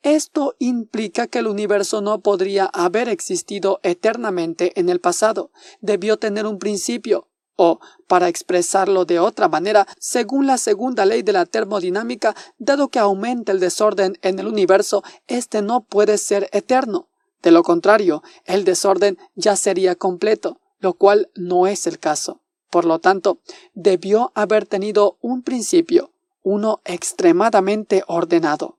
Esto 0.01 0.55
implica 0.59 1.27
que 1.27 1.39
el 1.39 1.47
universo 1.47 2.01
no 2.01 2.19
podría 2.21 2.65
haber 2.65 3.09
existido 3.09 3.79
eternamente 3.83 4.79
en 4.79 4.89
el 4.89 4.99
pasado. 4.99 5.51
Debió 5.81 6.17
tener 6.17 6.45
un 6.45 6.59
principio, 6.59 7.27
o, 7.55 7.79
para 8.07 8.29
expresarlo 8.29 9.03
de 9.03 9.19
otra 9.19 9.49
manera, 9.49 9.85
según 9.99 10.47
la 10.47 10.57
segunda 10.57 11.05
ley 11.05 11.23
de 11.23 11.33
la 11.33 11.45
termodinámica, 11.45 12.33
dado 12.57 12.87
que 12.87 12.99
aumenta 12.99 13.51
el 13.51 13.59
desorden 13.59 14.17
en 14.21 14.39
el 14.39 14.47
universo, 14.47 15.03
este 15.27 15.61
no 15.61 15.81
puede 15.81 16.17
ser 16.17 16.49
eterno. 16.53 17.09
De 17.41 17.51
lo 17.51 17.63
contrario, 17.63 18.23
el 18.45 18.63
desorden 18.63 19.17
ya 19.35 19.57
sería 19.57 19.95
completo, 19.95 20.59
lo 20.79 20.93
cual 20.93 21.29
no 21.35 21.67
es 21.67 21.85
el 21.85 21.99
caso. 21.99 22.39
Por 22.69 22.85
lo 22.85 22.99
tanto, 22.99 23.39
debió 23.73 24.31
haber 24.35 24.65
tenido 24.65 25.17
un 25.21 25.41
principio, 25.41 26.11
uno 26.43 26.79
extremadamente 26.85 28.03
ordenado. 28.07 28.78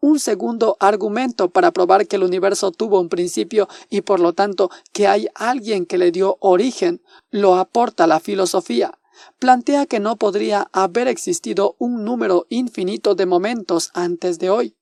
Un 0.00 0.18
segundo 0.18 0.76
argumento 0.80 1.50
para 1.50 1.72
probar 1.72 2.06
que 2.06 2.16
el 2.16 2.24
universo 2.24 2.72
tuvo 2.72 3.00
un 3.00 3.08
principio 3.08 3.68
y 3.90 4.02
por 4.02 4.20
lo 4.20 4.32
tanto 4.32 4.70
que 4.92 5.06
hay 5.06 5.28
alguien 5.34 5.86
que 5.86 5.98
le 5.98 6.10
dio 6.12 6.36
origen 6.40 7.02
lo 7.30 7.56
aporta 7.56 8.06
la 8.06 8.20
filosofía. 8.20 8.98
Plantea 9.38 9.86
que 9.86 10.00
no 10.00 10.16
podría 10.16 10.68
haber 10.72 11.08
existido 11.08 11.74
un 11.78 12.04
número 12.04 12.46
infinito 12.48 13.14
de 13.14 13.26
momentos 13.26 13.90
antes 13.94 14.38
de 14.38 14.50
hoy. 14.50 14.76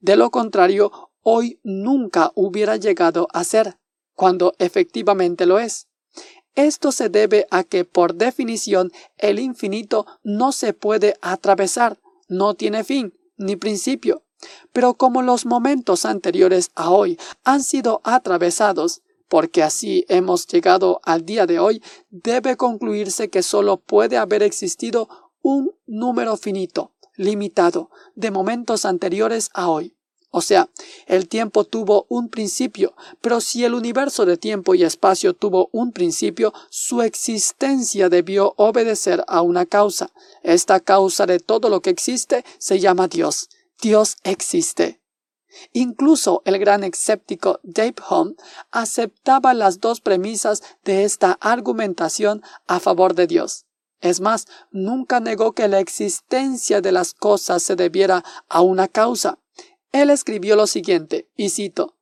De 0.00 0.16
lo 0.16 0.30
contrario, 0.30 1.10
hoy 1.22 1.60
nunca 1.62 2.32
hubiera 2.34 2.76
llegado 2.76 3.28
a 3.32 3.44
ser, 3.44 3.78
cuando 4.14 4.54
efectivamente 4.58 5.46
lo 5.46 5.58
es. 5.58 5.88
Esto 6.54 6.92
se 6.92 7.08
debe 7.08 7.46
a 7.50 7.64
que, 7.64 7.84
por 7.84 8.14
definición, 8.14 8.92
el 9.16 9.38
infinito 9.38 10.06
no 10.22 10.52
se 10.52 10.74
puede 10.74 11.14
atravesar, 11.22 11.98
no 12.28 12.54
tiene 12.54 12.84
fin 12.84 13.14
ni 13.36 13.56
principio. 13.56 14.24
Pero 14.72 14.94
como 14.94 15.22
los 15.22 15.46
momentos 15.46 16.04
anteriores 16.04 16.70
a 16.74 16.90
hoy 16.90 17.18
han 17.44 17.62
sido 17.62 18.00
atravesados, 18.04 19.02
porque 19.28 19.62
así 19.62 20.04
hemos 20.08 20.46
llegado 20.46 21.00
al 21.04 21.24
día 21.24 21.46
de 21.46 21.58
hoy, 21.58 21.82
debe 22.10 22.56
concluirse 22.56 23.30
que 23.30 23.42
sólo 23.42 23.78
puede 23.78 24.18
haber 24.18 24.42
existido 24.42 25.08
un 25.40 25.72
número 25.86 26.36
finito, 26.36 26.92
limitado, 27.16 27.90
de 28.14 28.30
momentos 28.30 28.84
anteriores 28.84 29.50
a 29.54 29.68
hoy. 29.70 29.96
O 30.34 30.40
sea, 30.40 30.70
el 31.06 31.28
tiempo 31.28 31.64
tuvo 31.64 32.06
un 32.08 32.30
principio, 32.30 32.94
pero 33.20 33.42
si 33.42 33.64
el 33.64 33.74
universo 33.74 34.24
de 34.24 34.38
tiempo 34.38 34.74
y 34.74 34.82
espacio 34.82 35.34
tuvo 35.34 35.68
un 35.72 35.92
principio, 35.92 36.54
su 36.70 37.02
existencia 37.02 38.08
debió 38.08 38.54
obedecer 38.56 39.22
a 39.28 39.42
una 39.42 39.66
causa. 39.66 40.10
Esta 40.42 40.80
causa 40.80 41.26
de 41.26 41.38
todo 41.38 41.68
lo 41.68 41.82
que 41.82 41.90
existe 41.90 42.46
se 42.56 42.80
llama 42.80 43.08
Dios. 43.08 43.50
Dios 43.82 44.16
existe. 44.22 45.00
Incluso 45.72 46.40
el 46.44 46.58
gran 46.60 46.84
escéptico 46.84 47.58
Dave 47.64 47.96
Hume 48.08 48.36
aceptaba 48.70 49.54
las 49.54 49.80
dos 49.80 50.00
premisas 50.00 50.62
de 50.84 51.02
esta 51.02 51.32
argumentación 51.40 52.42
a 52.68 52.78
favor 52.78 53.14
de 53.14 53.26
Dios. 53.26 53.66
Es 54.00 54.20
más, 54.20 54.46
nunca 54.70 55.18
negó 55.18 55.52
que 55.52 55.66
la 55.66 55.80
existencia 55.80 56.80
de 56.80 56.92
las 56.92 57.12
cosas 57.12 57.64
se 57.64 57.74
debiera 57.74 58.24
a 58.48 58.60
una 58.62 58.86
causa. 58.86 59.40
Él 59.90 60.10
escribió 60.10 60.54
lo 60.54 60.68
siguiente, 60.68 61.28
y 61.36 61.50
cito, 61.50 61.96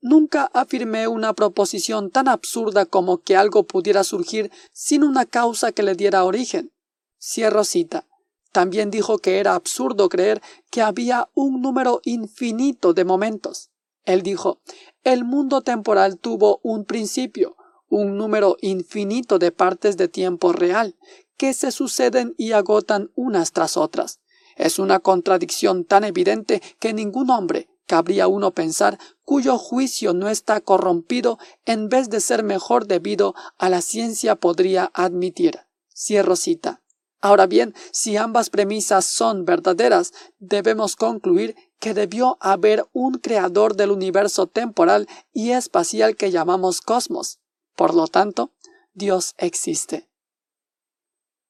Nunca 0.00 0.48
afirmé 0.54 1.08
una 1.08 1.32
proposición 1.32 2.12
tan 2.12 2.28
absurda 2.28 2.86
como 2.86 3.18
que 3.18 3.36
algo 3.36 3.64
pudiera 3.64 4.04
surgir 4.04 4.52
sin 4.72 5.02
una 5.02 5.26
causa 5.26 5.72
que 5.72 5.82
le 5.82 5.94
diera 5.94 6.24
origen. 6.24 6.72
Cierro 7.18 7.64
cita. 7.64 8.06
También 8.52 8.90
dijo 8.90 9.18
que 9.18 9.38
era 9.38 9.54
absurdo 9.54 10.08
creer 10.08 10.40
que 10.70 10.82
había 10.82 11.28
un 11.34 11.60
número 11.60 12.00
infinito 12.04 12.94
de 12.94 13.04
momentos. 13.04 13.70
Él 14.04 14.22
dijo, 14.22 14.60
el 15.04 15.24
mundo 15.24 15.62
temporal 15.62 16.18
tuvo 16.18 16.60
un 16.62 16.84
principio, 16.84 17.56
un 17.88 18.16
número 18.16 18.56
infinito 18.60 19.38
de 19.38 19.52
partes 19.52 19.96
de 19.96 20.08
tiempo 20.08 20.52
real, 20.52 20.96
que 21.36 21.52
se 21.52 21.70
suceden 21.70 22.34
y 22.38 22.52
agotan 22.52 23.10
unas 23.14 23.52
tras 23.52 23.76
otras. 23.76 24.20
Es 24.56 24.78
una 24.78 25.00
contradicción 25.00 25.84
tan 25.84 26.04
evidente 26.04 26.62
que 26.78 26.94
ningún 26.94 27.30
hombre, 27.30 27.68
cabría 27.86 28.26
uno 28.26 28.52
pensar, 28.52 28.98
cuyo 29.24 29.58
juicio 29.58 30.14
no 30.14 30.28
está 30.28 30.60
corrompido, 30.60 31.38
en 31.66 31.88
vez 31.88 32.08
de 32.08 32.20
ser 32.20 32.42
mejor 32.42 32.86
debido 32.86 33.34
a 33.58 33.68
la 33.68 33.82
ciencia 33.82 34.36
podría 34.36 34.90
admitir. 34.94 35.60
Cierro 35.94 36.36
cita. 36.36 36.82
Ahora 37.20 37.46
bien, 37.46 37.74
si 37.92 38.16
ambas 38.16 38.50
premisas 38.50 39.04
son 39.06 39.44
verdaderas, 39.44 40.12
debemos 40.38 40.96
concluir 40.96 41.56
que 41.80 41.94
debió 41.94 42.36
haber 42.40 42.86
un 42.92 43.14
creador 43.14 43.74
del 43.76 43.90
universo 43.90 44.46
temporal 44.46 45.08
y 45.32 45.50
espacial 45.50 46.16
que 46.16 46.30
llamamos 46.30 46.80
cosmos. 46.80 47.38
Por 47.74 47.94
lo 47.94 48.06
tanto, 48.06 48.52
Dios 48.92 49.34
existe. 49.38 50.08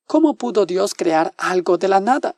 ¿Cómo 0.06 0.36
pudo 0.36 0.66
Dios 0.66 0.94
crear 0.94 1.34
algo 1.36 1.78
de 1.78 1.88
la 1.88 2.00
nada? 2.00 2.36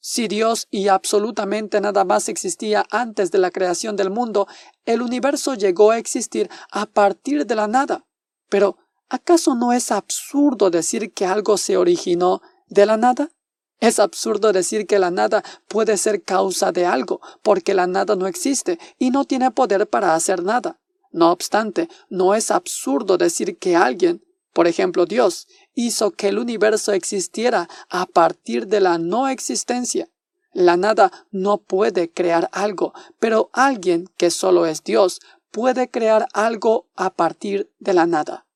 Si 0.00 0.26
Dios 0.26 0.66
y 0.68 0.88
absolutamente 0.88 1.80
nada 1.80 2.04
más 2.04 2.28
existía 2.28 2.84
antes 2.90 3.30
de 3.30 3.38
la 3.38 3.52
creación 3.52 3.94
del 3.94 4.10
mundo, 4.10 4.48
el 4.84 5.00
universo 5.00 5.54
llegó 5.54 5.92
a 5.92 5.98
existir 5.98 6.50
a 6.72 6.86
partir 6.86 7.46
de 7.46 7.54
la 7.54 7.68
nada. 7.68 8.04
Pero, 8.48 8.78
¿acaso 9.12 9.54
no 9.54 9.74
es 9.74 9.92
absurdo 9.92 10.70
decir 10.70 11.12
que 11.12 11.26
algo 11.26 11.58
se 11.58 11.76
originó 11.76 12.40
de 12.68 12.86
la 12.86 12.96
nada? 12.96 13.30
Es 13.78 13.98
absurdo 13.98 14.52
decir 14.52 14.86
que 14.86 14.98
la 14.98 15.10
nada 15.10 15.44
puede 15.68 15.98
ser 15.98 16.22
causa 16.22 16.72
de 16.72 16.86
algo, 16.86 17.20
porque 17.42 17.74
la 17.74 17.86
nada 17.86 18.16
no 18.16 18.26
existe 18.26 18.78
y 18.98 19.10
no 19.10 19.26
tiene 19.26 19.50
poder 19.50 19.86
para 19.86 20.14
hacer 20.14 20.42
nada. 20.42 20.80
No 21.10 21.30
obstante, 21.30 21.90
no 22.08 22.34
es 22.34 22.50
absurdo 22.50 23.18
decir 23.18 23.58
que 23.58 23.76
alguien, 23.76 24.24
por 24.54 24.66
ejemplo 24.66 25.04
Dios, 25.04 25.46
hizo 25.74 26.12
que 26.12 26.28
el 26.28 26.38
universo 26.38 26.92
existiera 26.92 27.68
a 27.90 28.06
partir 28.06 28.66
de 28.66 28.80
la 28.80 28.96
no 28.96 29.28
existencia. 29.28 30.08
La 30.54 30.78
nada 30.78 31.12
no 31.30 31.58
puede 31.58 32.10
crear 32.10 32.48
algo, 32.52 32.94
pero 33.18 33.50
alguien 33.52 34.08
que 34.16 34.30
solo 34.30 34.64
es 34.64 34.82
Dios 34.82 35.20
puede 35.50 35.90
crear 35.90 36.28
algo 36.32 36.86
a 36.96 37.10
partir 37.10 37.70
de 37.78 37.92
la 37.92 38.06
nada. 38.06 38.46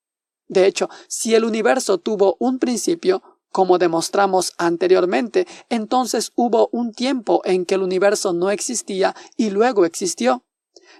De 0.48 0.66
hecho, 0.66 0.88
si 1.08 1.34
el 1.34 1.44
universo 1.44 1.98
tuvo 1.98 2.36
un 2.38 2.58
principio, 2.58 3.22
como 3.50 3.78
demostramos 3.78 4.52
anteriormente, 4.58 5.46
entonces 5.70 6.32
hubo 6.34 6.68
un 6.72 6.92
tiempo 6.92 7.40
en 7.44 7.64
que 7.64 7.76
el 7.76 7.82
universo 7.82 8.32
no 8.32 8.50
existía 8.50 9.16
y 9.36 9.50
luego 9.50 9.84
existió, 9.84 10.44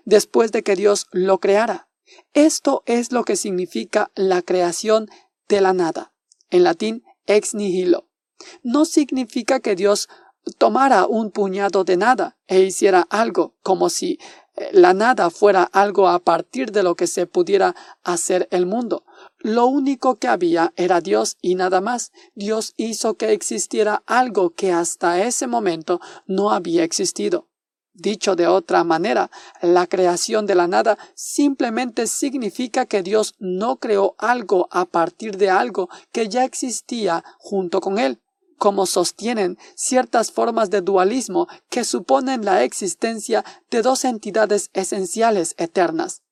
después 0.04 0.52
de 0.52 0.62
que 0.62 0.76
Dios 0.76 1.06
lo 1.12 1.38
creara. 1.38 1.88
Esto 2.32 2.82
es 2.86 3.12
lo 3.12 3.24
que 3.24 3.36
significa 3.36 4.10
la 4.14 4.42
creación 4.42 5.08
de 5.48 5.60
la 5.60 5.72
nada, 5.72 6.12
en 6.50 6.64
latín 6.64 7.04
ex 7.26 7.54
nihilo. 7.54 8.08
No 8.62 8.84
significa 8.84 9.60
que 9.60 9.74
Dios 9.74 10.08
tomara 10.58 11.06
un 11.06 11.30
puñado 11.30 11.84
de 11.84 11.96
nada 11.96 12.38
e 12.46 12.60
hiciera 12.60 13.06
algo, 13.10 13.54
como 13.62 13.90
si 13.90 14.18
eh, 14.56 14.70
la 14.72 14.94
nada 14.94 15.30
fuera 15.30 15.64
algo 15.64 16.08
a 16.08 16.20
partir 16.20 16.72
de 16.72 16.82
lo 16.82 16.94
que 16.94 17.06
se 17.06 17.26
pudiera 17.26 17.74
hacer 18.04 18.48
el 18.50 18.66
mundo. 18.66 19.04
Lo 19.40 19.66
único 19.66 20.16
que 20.16 20.28
había 20.28 20.72
era 20.76 21.00
Dios 21.00 21.36
y 21.40 21.54
nada 21.54 21.80
más. 21.80 22.12
Dios 22.34 22.72
hizo 22.76 23.14
que 23.14 23.32
existiera 23.32 24.02
algo 24.06 24.50
que 24.50 24.72
hasta 24.72 25.22
ese 25.22 25.46
momento 25.46 26.00
no 26.26 26.50
había 26.50 26.84
existido. 26.84 27.48
Dicho 27.92 28.36
de 28.36 28.46
otra 28.46 28.84
manera, 28.84 29.30
la 29.62 29.86
creación 29.86 30.44
de 30.44 30.54
la 30.54 30.68
nada 30.68 30.98
simplemente 31.14 32.06
significa 32.06 32.84
que 32.84 33.02
Dios 33.02 33.34
no 33.38 33.76
creó 33.76 34.14
algo 34.18 34.68
a 34.70 34.84
partir 34.84 35.38
de 35.38 35.48
algo 35.48 35.88
que 36.12 36.28
ya 36.28 36.44
existía 36.44 37.24
junto 37.38 37.80
con 37.80 37.98
él, 37.98 38.20
como 38.58 38.84
sostienen 38.84 39.56
ciertas 39.76 40.30
formas 40.30 40.68
de 40.68 40.82
dualismo 40.82 41.48
que 41.70 41.84
suponen 41.84 42.44
la 42.44 42.64
existencia 42.64 43.44
de 43.70 43.80
dos 43.80 44.04
entidades 44.04 44.68
esenciales 44.74 45.54
eternas. 45.56 46.22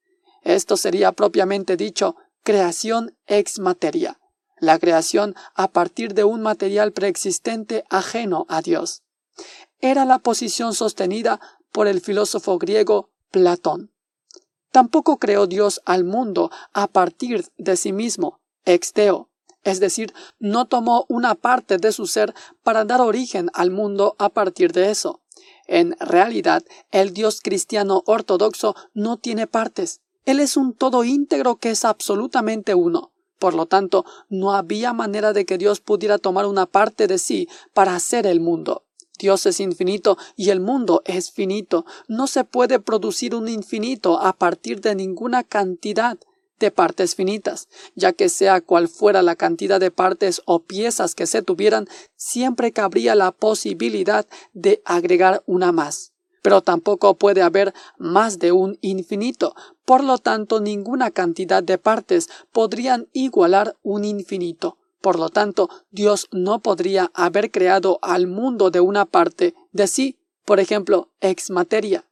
Esto 0.42 0.76
sería 0.76 1.12
propiamente 1.12 1.78
dicho 1.78 2.16
creación 2.44 3.16
ex 3.26 3.58
materia, 3.58 4.20
la 4.60 4.78
creación 4.78 5.34
a 5.54 5.68
partir 5.68 6.12
de 6.12 6.24
un 6.24 6.42
material 6.42 6.92
preexistente 6.92 7.84
ajeno 7.88 8.44
a 8.50 8.60
Dios 8.60 9.02
era 9.80 10.04
la 10.04 10.18
posición 10.18 10.74
sostenida 10.74 11.40
por 11.72 11.88
el 11.88 12.02
filósofo 12.02 12.58
griego 12.58 13.10
Platón. 13.30 13.92
Tampoco 14.70 15.18
creó 15.18 15.46
Dios 15.46 15.80
al 15.86 16.04
mundo 16.04 16.50
a 16.74 16.86
partir 16.86 17.46
de 17.56 17.76
sí 17.76 17.92
mismo, 17.94 18.40
exteo, 18.66 19.30
es 19.62 19.80
decir, 19.80 20.12
no 20.38 20.66
tomó 20.66 21.06
una 21.08 21.34
parte 21.34 21.78
de 21.78 21.92
su 21.92 22.06
ser 22.06 22.34
para 22.62 22.84
dar 22.84 23.00
origen 23.00 23.50
al 23.54 23.70
mundo 23.70 24.16
a 24.18 24.28
partir 24.28 24.72
de 24.72 24.90
eso. 24.90 25.22
En 25.66 25.96
realidad, 25.98 26.62
el 26.90 27.14
Dios 27.14 27.40
cristiano 27.40 28.02
ortodoxo 28.04 28.74
no 28.92 29.16
tiene 29.16 29.46
partes. 29.46 30.02
Él 30.24 30.40
es 30.40 30.56
un 30.56 30.74
todo 30.74 31.04
íntegro 31.04 31.56
que 31.56 31.70
es 31.70 31.84
absolutamente 31.84 32.74
uno. 32.74 33.12
Por 33.38 33.54
lo 33.54 33.66
tanto, 33.66 34.04
no 34.28 34.54
había 34.54 34.92
manera 34.92 35.32
de 35.32 35.44
que 35.44 35.58
Dios 35.58 35.80
pudiera 35.80 36.18
tomar 36.18 36.46
una 36.46 36.66
parte 36.66 37.06
de 37.06 37.18
sí 37.18 37.48
para 37.72 37.94
hacer 37.94 38.26
el 38.26 38.40
mundo 38.40 38.84
Dios 39.18 39.46
es 39.46 39.60
infinito 39.60 40.18
y 40.36 40.50
el 40.50 40.60
mundo 40.60 41.02
es 41.04 41.30
finito. 41.30 41.86
No 42.08 42.26
se 42.26 42.44
puede 42.44 42.80
producir 42.80 43.34
un 43.34 43.48
infinito 43.48 44.20
a 44.20 44.32
partir 44.32 44.80
de 44.80 44.94
ninguna 44.94 45.44
cantidad 45.44 46.18
de 46.58 46.70
partes 46.70 47.14
finitas, 47.14 47.68
ya 47.94 48.12
que 48.12 48.28
sea 48.28 48.60
cual 48.60 48.88
fuera 48.88 49.22
la 49.22 49.36
cantidad 49.36 49.80
de 49.80 49.90
partes 49.90 50.40
o 50.46 50.60
piezas 50.60 51.14
que 51.14 51.26
se 51.26 51.42
tuvieran, 51.42 51.88
siempre 52.16 52.72
cabría 52.72 53.14
la 53.14 53.32
posibilidad 53.32 54.26
de 54.52 54.80
agregar 54.84 55.42
una 55.46 55.72
más. 55.72 56.13
Pero 56.44 56.60
tampoco 56.60 57.14
puede 57.14 57.40
haber 57.40 57.72
más 57.96 58.38
de 58.38 58.52
un 58.52 58.76
infinito, 58.82 59.54
por 59.86 60.04
lo 60.04 60.18
tanto 60.18 60.60
ninguna 60.60 61.10
cantidad 61.10 61.62
de 61.62 61.78
partes 61.78 62.28
podrían 62.52 63.08
igualar 63.14 63.78
un 63.82 64.04
infinito. 64.04 64.76
Por 65.00 65.18
lo 65.18 65.30
tanto, 65.30 65.70
Dios 65.90 66.28
no 66.32 66.60
podría 66.60 67.10
haber 67.14 67.50
creado 67.50 67.98
al 68.02 68.26
mundo 68.26 68.70
de 68.70 68.80
una 68.80 69.06
parte 69.06 69.54
de 69.72 69.86
sí, 69.86 70.18
por 70.44 70.60
ejemplo, 70.60 71.08
ex 71.22 71.48
materia. 71.48 72.04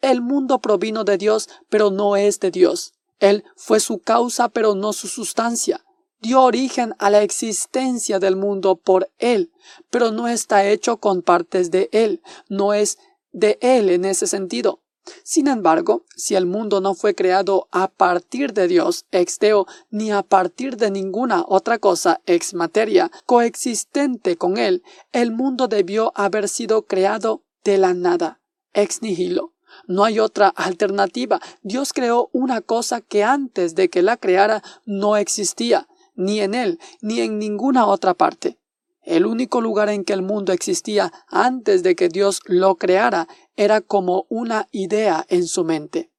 El 0.00 0.20
mundo 0.20 0.60
provino 0.60 1.02
de 1.02 1.18
Dios, 1.18 1.48
pero 1.68 1.90
no 1.90 2.14
es 2.14 2.38
de 2.38 2.52
Dios. 2.52 2.94
Él 3.18 3.42
fue 3.56 3.80
su 3.80 3.98
causa, 3.98 4.48
pero 4.48 4.76
no 4.76 4.92
su 4.92 5.08
sustancia. 5.08 5.84
Dio 6.20 6.40
origen 6.40 6.94
a 7.00 7.10
la 7.10 7.22
existencia 7.22 8.20
del 8.20 8.36
mundo 8.36 8.76
por 8.76 9.10
Él, 9.18 9.50
pero 9.90 10.12
no 10.12 10.28
está 10.28 10.64
hecho 10.68 10.98
con 10.98 11.22
partes 11.22 11.72
de 11.72 11.88
Él, 11.90 12.22
no 12.48 12.74
es 12.74 12.96
de 13.32 13.58
Él 13.60 13.90
en 13.90 14.04
ese 14.04 14.26
sentido. 14.26 14.82
Sin 15.24 15.48
embargo, 15.48 16.04
si 16.16 16.36
el 16.36 16.46
mundo 16.46 16.80
no 16.80 16.94
fue 16.94 17.14
creado 17.14 17.68
a 17.72 17.88
partir 17.88 18.52
de 18.52 18.68
Dios 18.68 19.06
ex 19.10 19.38
deo, 19.38 19.66
ni 19.90 20.12
a 20.12 20.22
partir 20.22 20.76
de 20.76 20.90
ninguna 20.90 21.44
otra 21.46 21.78
cosa 21.78 22.20
ex 22.26 22.54
materia 22.54 23.10
coexistente 23.26 24.36
con 24.36 24.58
él, 24.58 24.82
el 25.10 25.32
mundo 25.32 25.66
debió 25.66 26.12
haber 26.14 26.48
sido 26.48 26.86
creado 26.86 27.42
de 27.64 27.78
la 27.78 27.94
nada, 27.94 28.40
ex 28.74 29.02
nihilo. 29.02 29.54
No 29.86 30.04
hay 30.04 30.20
otra 30.20 30.48
alternativa. 30.48 31.40
Dios 31.62 31.92
creó 31.92 32.28
una 32.32 32.60
cosa 32.60 33.00
que 33.00 33.24
antes 33.24 33.74
de 33.74 33.88
que 33.88 34.02
la 34.02 34.18
creara 34.18 34.62
no 34.84 35.16
existía, 35.16 35.88
ni 36.14 36.40
en 36.40 36.54
él, 36.54 36.78
ni 37.00 37.20
en 37.20 37.38
ninguna 37.38 37.86
otra 37.86 38.14
parte. 38.14 38.58
El 39.02 39.26
único 39.26 39.60
lugar 39.60 39.88
en 39.88 40.04
que 40.04 40.12
el 40.12 40.22
mundo 40.22 40.52
existía 40.52 41.12
antes 41.28 41.82
de 41.82 41.96
que 41.96 42.08
Dios 42.08 42.40
lo 42.46 42.76
creara 42.76 43.28
era 43.56 43.80
como 43.80 44.26
una 44.28 44.68
idea 44.70 45.26
en 45.28 45.46
su 45.46 45.64
mente. 45.64 46.10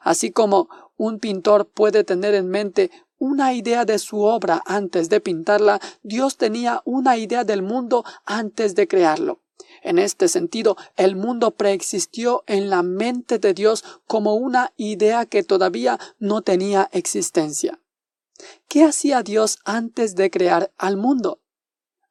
Así 0.00 0.30
como 0.30 0.68
un 0.96 1.18
pintor 1.18 1.68
puede 1.68 2.04
tener 2.04 2.34
en 2.34 2.48
mente 2.48 2.90
una 3.18 3.54
idea 3.54 3.84
de 3.84 3.98
su 3.98 4.22
obra 4.22 4.62
antes 4.66 5.08
de 5.08 5.20
pintarla, 5.20 5.80
Dios 6.02 6.36
tenía 6.36 6.82
una 6.84 7.16
idea 7.16 7.44
del 7.44 7.62
mundo 7.62 8.04
antes 8.24 8.74
de 8.74 8.86
crearlo. 8.86 9.40
En 9.82 9.98
este 9.98 10.28
sentido, 10.28 10.76
el 10.96 11.16
mundo 11.16 11.52
preexistió 11.52 12.44
en 12.46 12.70
la 12.70 12.82
mente 12.82 13.38
de 13.38 13.54
Dios 13.54 13.84
como 14.06 14.34
una 14.34 14.72
idea 14.76 15.26
que 15.26 15.42
todavía 15.42 15.98
no 16.18 16.42
tenía 16.42 16.88
existencia. 16.92 17.80
¿Qué 18.68 18.84
hacía 18.84 19.22
Dios 19.22 19.58
antes 19.64 20.14
de 20.14 20.30
crear 20.30 20.72
al 20.76 20.96
mundo? 20.96 21.40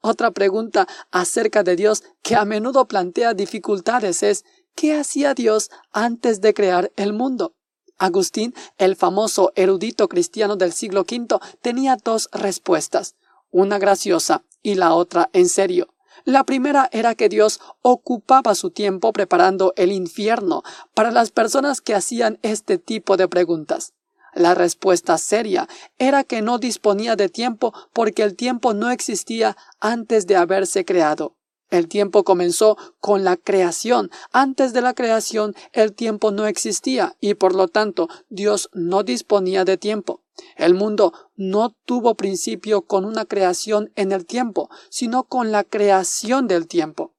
Otra 0.07 0.29
pregunta 0.29 0.87
acerca 1.09 1.63
de 1.63 1.75
Dios 1.75 2.03
que 2.21 2.35
a 2.35 2.45
menudo 2.45 2.87
plantea 2.87 3.33
dificultades 3.33 4.21
es 4.21 4.45
¿qué 4.75 4.93
hacía 4.93 5.33
Dios 5.33 5.71
antes 5.91 6.41
de 6.41 6.53
crear 6.53 6.91
el 6.95 7.11
mundo? 7.11 7.55
Agustín, 7.97 8.53
el 8.77 8.95
famoso 8.95 9.51
erudito 9.55 10.07
cristiano 10.07 10.57
del 10.57 10.73
siglo 10.73 11.07
V, 11.11 11.39
tenía 11.59 11.97
dos 11.97 12.29
respuestas, 12.31 13.15
una 13.49 13.79
graciosa 13.79 14.43
y 14.61 14.75
la 14.75 14.93
otra 14.93 15.31
en 15.33 15.49
serio. 15.49 15.95
La 16.23 16.43
primera 16.43 16.87
era 16.91 17.15
que 17.15 17.27
Dios 17.27 17.59
ocupaba 17.81 18.53
su 18.53 18.69
tiempo 18.69 19.11
preparando 19.11 19.73
el 19.75 19.91
infierno 19.91 20.61
para 20.93 21.09
las 21.09 21.31
personas 21.31 21.81
que 21.81 21.95
hacían 21.95 22.37
este 22.43 22.77
tipo 22.77 23.17
de 23.17 23.27
preguntas. 23.27 23.94
La 24.35 24.53
respuesta 24.53 25.17
seria 25.17 25.67
era 25.97 26.25
que 26.25 26.41
no 26.41 26.59
disponía 26.59 27.15
de 27.15 27.29
tiempo 27.29 27.73
porque 27.93 28.21
el 28.21 28.35
tiempo 28.35 28.73
no 28.73 28.91
existía 28.91 29.55
antes 29.79 30.27
de 30.27 30.35
haberse 30.35 30.83
creado. 30.83 31.37
El 31.69 31.87
tiempo 31.87 32.25
comenzó 32.25 32.77
con 32.99 33.23
la 33.23 33.37
creación. 33.37 34.11
Antes 34.33 34.73
de 34.73 34.81
la 34.81 34.93
creación 34.93 35.55
el 35.71 35.93
tiempo 35.93 36.31
no 36.31 36.47
existía 36.47 37.15
y 37.21 37.35
por 37.35 37.55
lo 37.55 37.69
tanto 37.69 38.09
Dios 38.27 38.69
no 38.73 39.03
disponía 39.03 39.63
de 39.63 39.77
tiempo. 39.77 40.21
El 40.57 40.73
mundo 40.73 41.13
no 41.37 41.73
tuvo 41.85 42.15
principio 42.15 42.81
con 42.81 43.05
una 43.05 43.23
creación 43.23 43.93
en 43.95 44.11
el 44.11 44.25
tiempo, 44.25 44.69
sino 44.89 45.23
con 45.23 45.53
la 45.53 45.63
creación 45.63 46.47
del 46.47 46.67
tiempo. 46.67 47.13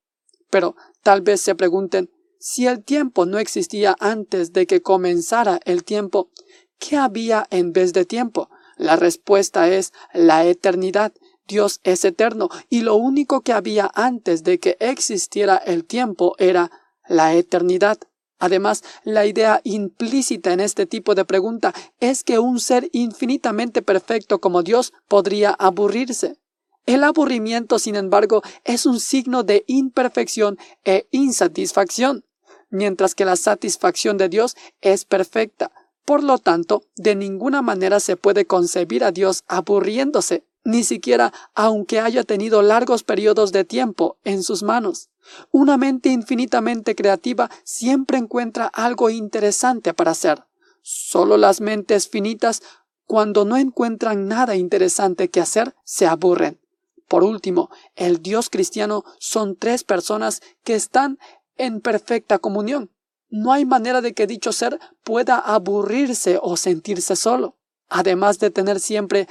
Pero 0.50 0.76
tal 1.02 1.22
vez 1.22 1.40
se 1.40 1.54
pregunten, 1.54 2.10
si 2.38 2.66
el 2.66 2.84
tiempo 2.84 3.24
no 3.24 3.38
existía 3.38 3.96
antes 3.98 4.52
de 4.52 4.66
que 4.66 4.82
comenzara 4.82 5.58
el 5.64 5.82
tiempo, 5.82 6.30
¿Qué 6.78 6.96
había 6.96 7.46
en 7.50 7.72
vez 7.72 7.92
de 7.92 8.04
tiempo? 8.04 8.50
La 8.76 8.96
respuesta 8.96 9.68
es 9.68 9.92
la 10.12 10.44
eternidad. 10.44 11.12
Dios 11.48 11.80
es 11.84 12.04
eterno 12.04 12.48
y 12.68 12.80
lo 12.80 12.96
único 12.96 13.40
que 13.40 13.52
había 13.52 13.90
antes 13.94 14.42
de 14.42 14.58
que 14.58 14.76
existiera 14.80 15.56
el 15.56 15.84
tiempo 15.84 16.34
era 16.38 16.70
la 17.08 17.34
eternidad. 17.34 17.98
Además, 18.38 18.82
la 19.04 19.24
idea 19.24 19.60
implícita 19.64 20.52
en 20.52 20.60
este 20.60 20.86
tipo 20.86 21.14
de 21.14 21.24
pregunta 21.24 21.72
es 22.00 22.22
que 22.22 22.38
un 22.38 22.60
ser 22.60 22.90
infinitamente 22.92 23.80
perfecto 23.80 24.40
como 24.40 24.62
Dios 24.62 24.92
podría 25.08 25.50
aburrirse. 25.52 26.36
El 26.84 27.02
aburrimiento, 27.02 27.78
sin 27.78 27.96
embargo, 27.96 28.42
es 28.64 28.86
un 28.86 29.00
signo 29.00 29.42
de 29.42 29.64
imperfección 29.66 30.58
e 30.84 31.06
insatisfacción, 31.10 32.24
mientras 32.68 33.14
que 33.14 33.24
la 33.24 33.36
satisfacción 33.36 34.18
de 34.18 34.28
Dios 34.28 34.56
es 34.82 35.04
perfecta. 35.04 35.72
Por 36.06 36.22
lo 36.22 36.38
tanto, 36.38 36.84
de 36.94 37.16
ninguna 37.16 37.62
manera 37.62 37.98
se 37.98 38.16
puede 38.16 38.46
concebir 38.46 39.02
a 39.02 39.10
Dios 39.10 39.42
aburriéndose, 39.48 40.44
ni 40.62 40.84
siquiera 40.84 41.32
aunque 41.54 41.98
haya 42.00 42.22
tenido 42.22 42.62
largos 42.62 43.02
periodos 43.02 43.50
de 43.50 43.64
tiempo 43.64 44.16
en 44.22 44.44
sus 44.44 44.62
manos. 44.62 45.10
Una 45.50 45.76
mente 45.76 46.08
infinitamente 46.10 46.94
creativa 46.94 47.50
siempre 47.64 48.18
encuentra 48.18 48.66
algo 48.66 49.10
interesante 49.10 49.94
para 49.94 50.12
hacer. 50.12 50.44
Solo 50.80 51.36
las 51.36 51.60
mentes 51.60 52.08
finitas, 52.08 52.62
cuando 53.06 53.44
no 53.44 53.56
encuentran 53.56 54.28
nada 54.28 54.54
interesante 54.54 55.28
que 55.28 55.40
hacer, 55.40 55.74
se 55.82 56.06
aburren. 56.06 56.60
Por 57.08 57.24
último, 57.24 57.68
el 57.96 58.22
Dios 58.22 58.48
cristiano 58.48 59.04
son 59.18 59.56
tres 59.56 59.82
personas 59.82 60.40
que 60.62 60.76
están 60.76 61.18
en 61.56 61.80
perfecta 61.80 62.38
comunión. 62.38 62.90
No 63.28 63.52
hay 63.52 63.64
manera 63.64 64.00
de 64.00 64.14
que 64.14 64.26
dicho 64.26 64.52
ser 64.52 64.78
pueda 65.02 65.38
aburrirse 65.38 66.38
o 66.40 66.56
sentirse 66.56 67.16
solo. 67.16 67.56
Además 67.88 68.38
de 68.38 68.50
tener 68.50 68.80
siempre 68.80 69.28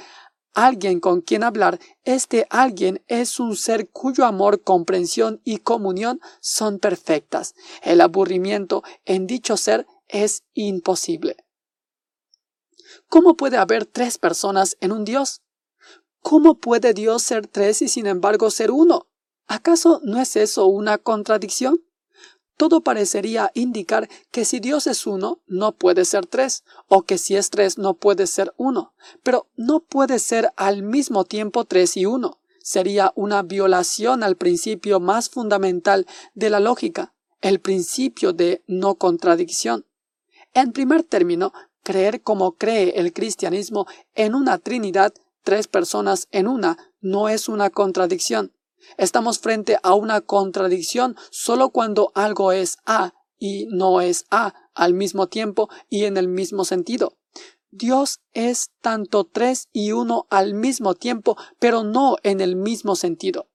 alguien 0.54 1.00
con 1.00 1.20
quien 1.20 1.44
hablar, 1.44 1.78
este 2.04 2.46
alguien 2.48 3.04
es 3.08 3.38
un 3.38 3.56
ser 3.56 3.90
cuyo 3.90 4.24
amor, 4.24 4.62
comprensión 4.62 5.40
y 5.44 5.58
comunión 5.58 6.20
son 6.40 6.78
perfectas. 6.78 7.54
El 7.82 8.00
aburrimiento 8.00 8.82
en 9.04 9.26
dicho 9.26 9.56
ser 9.56 9.86
es 10.08 10.44
imposible. 10.54 11.36
¿Cómo 13.08 13.36
puede 13.36 13.58
haber 13.58 13.84
tres 13.86 14.18
personas 14.18 14.76
en 14.80 14.92
un 14.92 15.04
Dios? 15.04 15.42
¿Cómo 16.20 16.58
puede 16.58 16.94
Dios 16.94 17.22
ser 17.22 17.46
tres 17.46 17.82
y 17.82 17.88
sin 17.88 18.06
embargo 18.06 18.50
ser 18.50 18.70
uno? 18.70 19.08
¿Acaso 19.46 20.00
no 20.02 20.20
es 20.20 20.36
eso 20.36 20.66
una 20.66 20.98
contradicción? 20.98 21.84
Todo 22.56 22.80
parecería 22.80 23.50
indicar 23.54 24.08
que 24.30 24.44
si 24.44 24.60
Dios 24.60 24.86
es 24.86 25.06
uno, 25.06 25.40
no 25.46 25.72
puede 25.72 26.04
ser 26.04 26.26
tres, 26.26 26.64
o 26.88 27.02
que 27.02 27.18
si 27.18 27.36
es 27.36 27.50
tres, 27.50 27.78
no 27.78 27.94
puede 27.94 28.26
ser 28.26 28.52
uno, 28.56 28.94
pero 29.22 29.48
no 29.56 29.80
puede 29.80 30.18
ser 30.18 30.52
al 30.56 30.82
mismo 30.82 31.24
tiempo 31.24 31.64
tres 31.64 31.96
y 31.96 32.06
uno. 32.06 32.40
Sería 32.62 33.12
una 33.14 33.42
violación 33.42 34.22
al 34.22 34.36
principio 34.36 34.98
más 34.98 35.28
fundamental 35.28 36.06
de 36.34 36.50
la 36.50 36.58
lógica, 36.58 37.14
el 37.40 37.60
principio 37.60 38.32
de 38.32 38.64
no 38.66 38.96
contradicción. 38.96 39.86
En 40.54 40.72
primer 40.72 41.02
término, 41.02 41.52
creer 41.82 42.22
como 42.22 42.56
cree 42.56 42.98
el 42.98 43.12
cristianismo 43.12 43.86
en 44.14 44.34
una 44.34 44.58
Trinidad, 44.58 45.14
tres 45.44 45.68
personas 45.68 46.26
en 46.32 46.48
una, 46.48 46.76
no 47.00 47.28
es 47.28 47.48
una 47.48 47.70
contradicción. 47.70 48.55
Estamos 48.96 49.38
frente 49.38 49.78
a 49.82 49.94
una 49.94 50.20
contradicción 50.20 51.16
solo 51.30 51.70
cuando 51.70 52.12
algo 52.14 52.52
es 52.52 52.78
A 52.86 53.14
y 53.38 53.66
no 53.70 54.00
es 54.00 54.24
A 54.30 54.54
al 54.74 54.94
mismo 54.94 55.28
tiempo 55.28 55.68
y 55.88 56.04
en 56.04 56.16
el 56.16 56.28
mismo 56.28 56.64
sentido. 56.64 57.16
Dios 57.70 58.20
es 58.32 58.70
tanto 58.80 59.24
tres 59.24 59.68
y 59.72 59.92
uno 59.92 60.26
al 60.30 60.54
mismo 60.54 60.94
tiempo, 60.94 61.36
pero 61.58 61.84
no 61.84 62.16
en 62.22 62.40
el 62.40 62.56
mismo 62.56 62.96
sentido. 62.96 63.48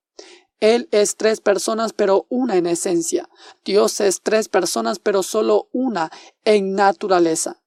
Él 0.59 0.87
es 0.91 1.15
tres 1.15 1.41
personas, 1.41 1.91
pero 1.91 2.27
una 2.29 2.55
en 2.55 2.67
esencia. 2.67 3.27
Dios 3.65 3.99
es 3.99 4.21
tres 4.21 4.47
personas, 4.47 4.99
pero 4.99 5.23
solo 5.23 5.69
una 5.71 6.11
en 6.45 6.73
naturaleza. 6.73 7.60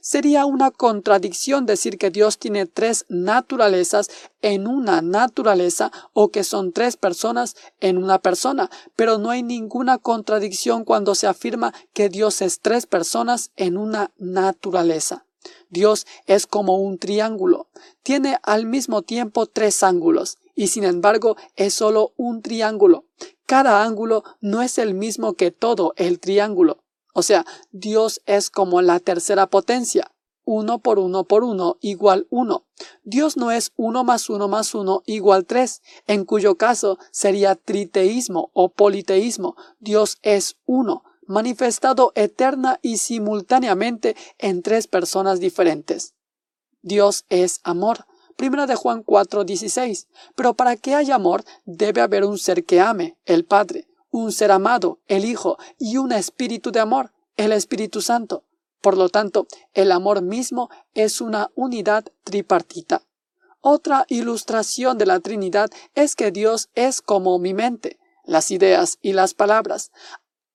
Sería 0.00 0.46
una 0.46 0.70
contradicción 0.70 1.66
decir 1.66 1.98
que 1.98 2.10
Dios 2.10 2.38
tiene 2.38 2.66
tres 2.66 3.04
naturalezas 3.08 4.08
en 4.42 4.66
una 4.66 5.02
naturaleza 5.02 5.90
o 6.12 6.28
que 6.30 6.44
son 6.44 6.72
tres 6.72 6.96
personas 6.96 7.56
en 7.80 7.98
una 7.98 8.18
persona, 8.18 8.70
pero 8.94 9.18
no 9.18 9.30
hay 9.30 9.42
ninguna 9.42 9.98
contradicción 9.98 10.84
cuando 10.84 11.14
se 11.14 11.26
afirma 11.26 11.74
que 11.92 12.08
Dios 12.08 12.42
es 12.42 12.60
tres 12.60 12.86
personas 12.86 13.50
en 13.56 13.76
una 13.76 14.12
naturaleza. 14.18 15.26
Dios 15.68 16.06
es 16.26 16.46
como 16.46 16.76
un 16.78 16.98
triángulo. 16.98 17.68
Tiene 18.02 18.38
al 18.42 18.66
mismo 18.66 19.02
tiempo 19.02 19.46
tres 19.46 19.82
ángulos 19.82 20.38
y 20.54 20.68
sin 20.68 20.84
embargo 20.84 21.36
es 21.56 21.74
solo 21.74 22.12
un 22.16 22.42
triángulo. 22.42 23.04
Cada 23.46 23.84
ángulo 23.84 24.24
no 24.40 24.62
es 24.62 24.78
el 24.78 24.94
mismo 24.94 25.34
que 25.34 25.50
todo 25.50 25.92
el 25.96 26.18
triángulo. 26.18 26.82
O 27.18 27.22
sea, 27.22 27.46
Dios 27.72 28.20
es 28.26 28.50
como 28.50 28.82
la 28.82 29.00
tercera 29.00 29.46
potencia. 29.46 30.12
Uno 30.44 30.80
por 30.80 30.98
uno 30.98 31.24
por 31.24 31.44
uno 31.44 31.78
igual 31.80 32.26
uno. 32.28 32.66
Dios 33.04 33.38
no 33.38 33.50
es 33.50 33.72
uno 33.76 34.04
más 34.04 34.28
uno 34.28 34.48
más 34.48 34.74
uno 34.74 35.02
igual 35.06 35.46
tres, 35.46 35.80
en 36.06 36.26
cuyo 36.26 36.56
caso 36.56 36.98
sería 37.12 37.54
triteísmo 37.54 38.50
o 38.52 38.68
politeísmo. 38.68 39.56
Dios 39.78 40.18
es 40.20 40.58
uno, 40.66 41.04
manifestado 41.26 42.12
eterna 42.16 42.80
y 42.82 42.98
simultáneamente 42.98 44.14
en 44.36 44.60
tres 44.60 44.86
personas 44.86 45.40
diferentes. 45.40 46.12
Dios 46.82 47.24
es 47.30 47.60
amor. 47.64 48.04
Primera 48.36 48.66
de 48.66 48.74
Juan 48.74 49.02
4:16. 49.02 50.06
Pero 50.34 50.52
para 50.52 50.76
que 50.76 50.94
haya 50.94 51.14
amor 51.14 51.44
debe 51.64 52.02
haber 52.02 52.26
un 52.26 52.36
ser 52.36 52.66
que 52.66 52.82
ame, 52.82 53.16
el 53.24 53.46
Padre 53.46 53.88
un 54.16 54.32
ser 54.32 54.50
amado, 54.50 54.98
el 55.08 55.26
Hijo, 55.26 55.58
y 55.78 55.98
un 55.98 56.10
espíritu 56.10 56.72
de 56.72 56.80
amor, 56.80 57.12
el 57.36 57.52
Espíritu 57.52 58.00
Santo. 58.00 58.44
Por 58.80 58.96
lo 58.96 59.10
tanto, 59.10 59.46
el 59.74 59.92
amor 59.92 60.22
mismo 60.22 60.70
es 60.94 61.20
una 61.20 61.50
unidad 61.54 62.06
tripartita. 62.24 63.02
Otra 63.60 64.06
ilustración 64.08 64.96
de 64.96 65.04
la 65.04 65.20
Trinidad 65.20 65.70
es 65.94 66.16
que 66.16 66.30
Dios 66.30 66.70
es 66.74 67.02
como 67.02 67.38
mi 67.38 67.52
mente, 67.52 67.98
las 68.24 68.50
ideas 68.50 68.98
y 69.02 69.12
las 69.12 69.34
palabras. 69.34 69.92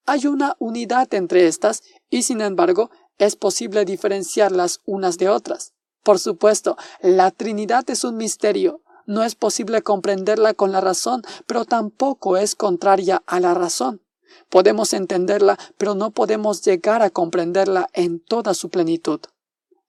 Hay 0.08 0.26
una 0.26 0.56
unidad 0.58 1.13
entre 1.13 1.45
estas 1.45 1.84
y 2.10 2.24
sin 2.24 2.41
embargo 2.41 2.89
es 3.19 3.36
posible 3.36 3.86
diferenciarlas 3.86 4.80
unas 4.86 5.19
de 5.19 5.30
otras. 5.30 5.74
Por 6.02 6.17
supuesto, 6.17 6.78
la 7.02 7.30
Trinidad 7.30 7.88
es 7.91 8.04
un 8.04 8.17
misterio, 8.17 8.82
no 9.12 9.24
es 9.24 9.36
posible 9.36 9.82
comprenderla 9.82 10.54
con 10.54 10.71
la 10.71 10.82
razón, 10.82 11.21
pero 11.45 11.65
tampoco 11.65 12.38
es 12.38 12.56
contraria 12.56 13.21
a 13.28 13.39
la 13.39 13.54
razón. 13.54 14.02
Podemos 14.50 14.93
entenderla, 14.93 15.60
pero 15.78 15.95
no 15.95 16.12
podemos 16.12 16.63
llegar 16.63 17.02
a 17.02 17.10
comprenderla 17.10 17.89
en 17.93 18.19
toda 18.19 18.54
su 18.54 18.69
plenitud. 18.69 19.19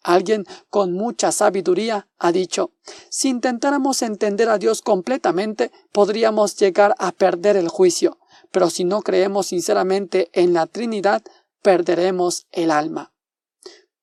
Alguien 0.03 0.47
con 0.69 0.93
mucha 0.93 1.31
sabiduría 1.31 2.09
ha 2.19 2.33
dicho, 2.33 2.73
si 3.09 3.29
intentáramos 3.29 4.03
entender 4.03 4.49
a 4.49 4.59
Dios 4.59 4.83
completamente, 4.83 5.71
podríamos 5.93 6.57
llegar 6.57 6.95
a 6.99 7.13
perder 7.13 7.57
el 7.57 7.69
juicio, 7.69 8.19
pero 8.51 8.69
si 8.69 8.83
no 8.83 9.03
creemos 9.03 9.47
sinceramente 9.47 10.29
en 10.33 10.53
la 10.53 10.67
Trinidad, 10.67 11.23
perderemos 11.63 12.47
el 12.51 12.73
alma. 12.73 13.13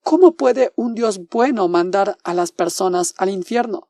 ¿Cómo 0.04 0.36
puede 0.36 0.72
un 0.76 0.96
Dios 0.96 1.28
bueno 1.30 1.68
mandar 1.68 2.18
a 2.24 2.34
las 2.34 2.54
personas 2.54 3.14
al 3.18 3.30
infierno? 3.30 3.90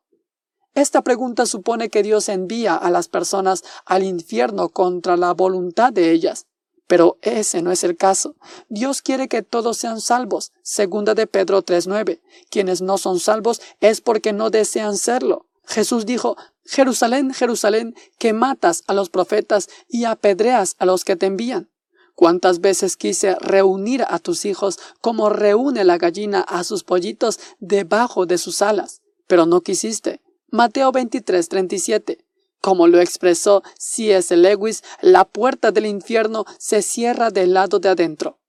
Esta 0.75 1.01
pregunta 1.01 1.45
supone 1.45 1.89
que 1.89 2.03
Dios 2.03 2.29
envía 2.29 2.75
a 2.75 2.89
las 2.89 3.07
personas 3.07 3.63
al 3.85 4.03
infierno 4.03 4.69
contra 4.69 5.17
la 5.17 5.33
voluntad 5.33 5.91
de 5.91 6.11
ellas. 6.11 6.45
Pero 6.87 7.17
ese 7.21 7.61
no 7.61 7.71
es 7.71 7.83
el 7.83 7.97
caso. 7.97 8.35
Dios 8.67 9.01
quiere 9.01 9.27
que 9.27 9.43
todos 9.43 9.77
sean 9.77 10.01
salvos. 10.01 10.51
Segunda 10.63 11.13
de 11.13 11.27
Pedro 11.27 11.63
3.9. 11.63 12.19
Quienes 12.49 12.81
no 12.81 12.97
son 12.97 13.19
salvos 13.19 13.61
es 13.79 14.01
porque 14.01 14.33
no 14.33 14.49
desean 14.49 14.97
serlo. 14.97 15.45
Jesús 15.67 16.07
dijo, 16.07 16.35
Jerusalén, 16.65 17.31
Jerusalén, 17.31 17.95
que 18.17 18.33
matas 18.33 18.83
a 18.87 18.93
los 18.93 19.11
profetas 19.11 19.69
y 19.87 20.05
apedreas 20.05 20.75
a 20.79 20.85
los 20.85 21.05
que 21.05 21.15
te 21.15 21.27
envían. 21.27 21.69
¿Cuántas 22.15 22.59
veces 22.59 22.97
quise 22.97 23.35
reunir 23.35 24.03
a 24.07 24.19
tus 24.19 24.45
hijos 24.45 24.79
como 24.99 25.29
reúne 25.29 25.83
la 25.83 25.97
gallina 25.97 26.41
a 26.41 26.63
sus 26.63 26.83
pollitos 26.83 27.39
debajo 27.59 28.25
de 28.25 28.37
sus 28.37 28.61
alas? 28.61 29.01
Pero 29.27 29.45
no 29.45 29.61
quisiste. 29.61 30.21
Mateo 30.51 30.91
23, 30.91 31.47
37. 31.47 32.25
Como 32.59 32.87
lo 32.87 32.99
expresó 32.99 33.61
C.S. 33.77 34.35
Lewis, 34.35 34.83
la 35.01 35.25
puerta 35.25 35.71
del 35.71 35.85
infierno 35.85 36.45
se 36.57 36.81
cierra 36.81 37.29
del 37.29 37.53
lado 37.53 37.79
de 37.79 37.89
adentro. 37.89 38.39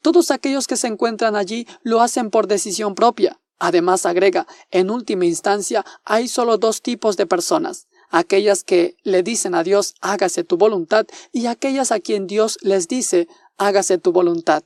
Todos 0.00 0.30
aquellos 0.30 0.66
que 0.66 0.76
se 0.76 0.86
encuentran 0.86 1.36
allí 1.36 1.66
lo 1.82 2.00
hacen 2.00 2.30
por 2.30 2.46
decisión 2.46 2.94
propia. 2.94 3.40
Además, 3.58 4.06
agrega, 4.06 4.46
en 4.70 4.90
última 4.90 5.26
instancia, 5.26 5.84
hay 6.04 6.28
solo 6.28 6.56
dos 6.56 6.80
tipos 6.80 7.18
de 7.18 7.26
personas, 7.26 7.88
aquellas 8.08 8.64
que 8.64 8.96
le 9.02 9.22
dicen 9.22 9.54
a 9.54 9.62
Dios 9.62 9.94
hágase 10.00 10.44
tu 10.44 10.56
voluntad 10.56 11.06
y 11.30 11.44
aquellas 11.44 11.92
a 11.92 12.00
quien 12.00 12.26
Dios 12.26 12.56
les 12.62 12.88
dice 12.88 13.28
hágase 13.58 13.98
tu 13.98 14.12
voluntad. 14.12 14.62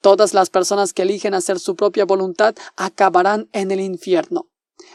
Todas 0.00 0.32
las 0.32 0.48
personas 0.48 0.94
que 0.94 1.02
eligen 1.02 1.34
hacer 1.34 1.60
su 1.60 1.76
propia 1.76 2.06
voluntad 2.06 2.54
acabarán 2.76 3.50
en 3.52 3.70
el 3.70 3.80
infierno. 3.80 4.46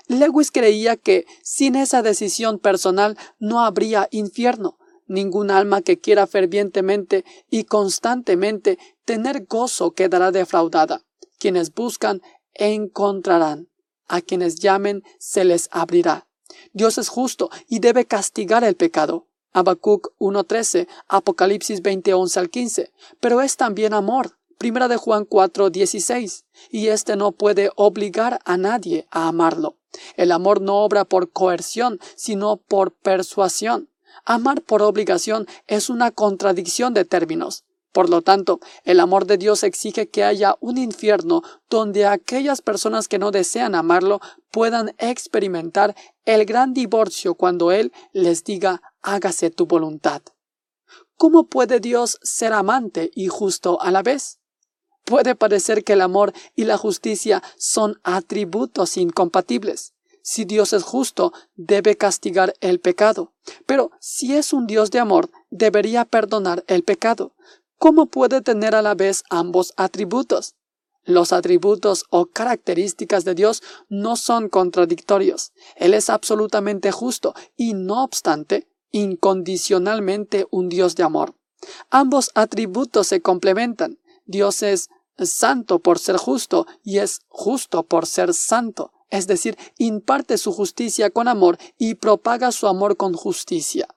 Lewis 0.07 0.51
creía 0.51 0.95
que 0.95 1.25
sin 1.43 1.75
esa 1.75 2.01
decisión 2.01 2.59
personal 2.59 3.17
no 3.39 3.61
habría 3.61 4.07
infierno. 4.11 4.77
Ningún 5.07 5.51
alma 5.51 5.81
que 5.81 5.99
quiera 5.99 6.27
fervientemente 6.27 7.23
y 7.49 7.63
constantemente 7.63 8.77
tener 9.05 9.45
gozo 9.45 9.91
quedará 9.91 10.31
defraudada. 10.31 11.03
Quienes 11.39 11.73
buscan 11.73 12.21
encontrarán. 12.53 13.69
A 14.07 14.21
quienes 14.21 14.55
llamen 14.55 15.03
se 15.19 15.45
les 15.45 15.69
abrirá. 15.71 16.27
Dios 16.73 16.97
es 16.97 17.09
justo 17.09 17.49
y 17.67 17.79
debe 17.79 18.05
castigar 18.05 18.63
el 18.63 18.75
pecado. 18.75 19.27
Habacuc 19.53 20.13
1.13, 20.19 20.87
Apocalipsis 21.07 21.81
20.11 21.81 22.37
al 22.37 22.49
15. 22.49 22.91
Pero 23.19 23.41
es 23.41 23.57
también 23.57 23.93
amor. 23.93 24.36
Primera 24.57 24.87
de 24.87 24.97
Juan 24.97 25.25
4, 25.25 25.69
16. 25.69 26.45
Y 26.71 26.87
éste 26.87 27.15
no 27.15 27.31
puede 27.31 27.69
obligar 27.75 28.39
a 28.43 28.57
nadie 28.57 29.07
a 29.11 29.27
amarlo. 29.27 29.77
El 30.15 30.31
amor 30.31 30.61
no 30.61 30.77
obra 30.77 31.05
por 31.05 31.31
coerción, 31.31 31.99
sino 32.15 32.57
por 32.57 32.93
persuasión. 32.93 33.89
Amar 34.25 34.61
por 34.63 34.81
obligación 34.81 35.47
es 35.67 35.89
una 35.89 36.11
contradicción 36.11 36.93
de 36.93 37.05
términos. 37.05 37.65
Por 37.91 38.09
lo 38.09 38.21
tanto, 38.21 38.59
el 38.83 38.99
amor 38.99 39.25
de 39.25 39.37
Dios 39.37 39.63
exige 39.63 40.09
que 40.09 40.23
haya 40.23 40.55
un 40.59 40.77
infierno 40.77 41.41
donde 41.69 42.05
aquellas 42.05 42.61
personas 42.61 43.07
que 43.07 43.19
no 43.19 43.31
desean 43.31 43.73
amarlo 43.73 44.19
puedan 44.51 44.93
experimentar 44.97 45.95
el 46.25 46.45
gran 46.45 46.73
divorcio 46.73 47.35
cuando 47.35 47.71
Él 47.71 47.91
les 48.11 48.43
diga 48.43 48.81
hágase 49.01 49.49
tu 49.49 49.65
voluntad. 49.65 50.21
¿Cómo 51.15 51.47
puede 51.47 51.79
Dios 51.79 52.19
ser 52.21 52.53
amante 52.53 53.09
y 53.15 53.27
justo 53.27 53.81
a 53.81 53.89
la 53.89 54.03
vez? 54.03 54.39
Puede 55.07 55.35
parecer 55.35 55.85
que 55.85 55.93
el 55.93 56.01
amor 56.01 56.33
y 56.53 56.65
la 56.65 56.77
justicia 56.77 57.41
son 57.57 57.97
atributos 58.03 58.97
incompatibles. 58.97 59.93
Si 60.21 60.43
Dios 60.43 60.73
es 60.73 60.83
justo, 60.83 61.31
debe 61.55 61.95
castigar 61.95 62.53
el 62.59 62.81
pecado. 62.81 63.31
Pero 63.65 63.91
si 64.01 64.35
es 64.35 64.51
un 64.51 64.67
Dios 64.67 64.91
de 64.91 64.99
amor, 64.99 65.31
debería 65.49 66.03
perdonar 66.03 66.65
el 66.67 66.83
pecado. 66.83 67.33
¿Cómo 67.77 68.07
puede 68.07 68.41
tener 68.41 68.75
a 68.75 68.81
la 68.81 68.95
vez 68.95 69.23
ambos 69.29 69.71
atributos? 69.77 70.55
Los 71.05 71.31
atributos 71.31 72.03
o 72.09 72.25
características 72.25 73.23
de 73.23 73.33
Dios 73.33 73.63
no 73.87 74.17
son 74.17 74.49
contradictorios. 74.49 75.53
Él 75.77 75.93
es 75.93 76.09
absolutamente 76.09 76.91
justo 76.91 77.33
y, 77.55 77.75
no 77.75 78.03
obstante, 78.03 78.67
incondicionalmente 78.91 80.47
un 80.51 80.67
Dios 80.67 80.97
de 80.97 81.03
amor. 81.03 81.33
Ambos 81.91 82.29
atributos 82.35 83.07
se 83.07 83.21
complementan. 83.21 83.99
Dios 84.25 84.61
es 84.61 84.89
santo 85.25 85.79
por 85.79 85.99
ser 85.99 86.17
justo 86.17 86.67
y 86.83 86.99
es 86.99 87.21
justo 87.27 87.83
por 87.83 88.05
ser 88.05 88.33
santo, 88.33 88.91
es 89.09 89.27
decir, 89.27 89.57
imparte 89.77 90.37
su 90.37 90.51
justicia 90.51 91.09
con 91.09 91.27
amor 91.27 91.57
y 91.77 91.95
propaga 91.95 92.51
su 92.51 92.67
amor 92.67 92.97
con 92.97 93.13
justicia. 93.13 93.87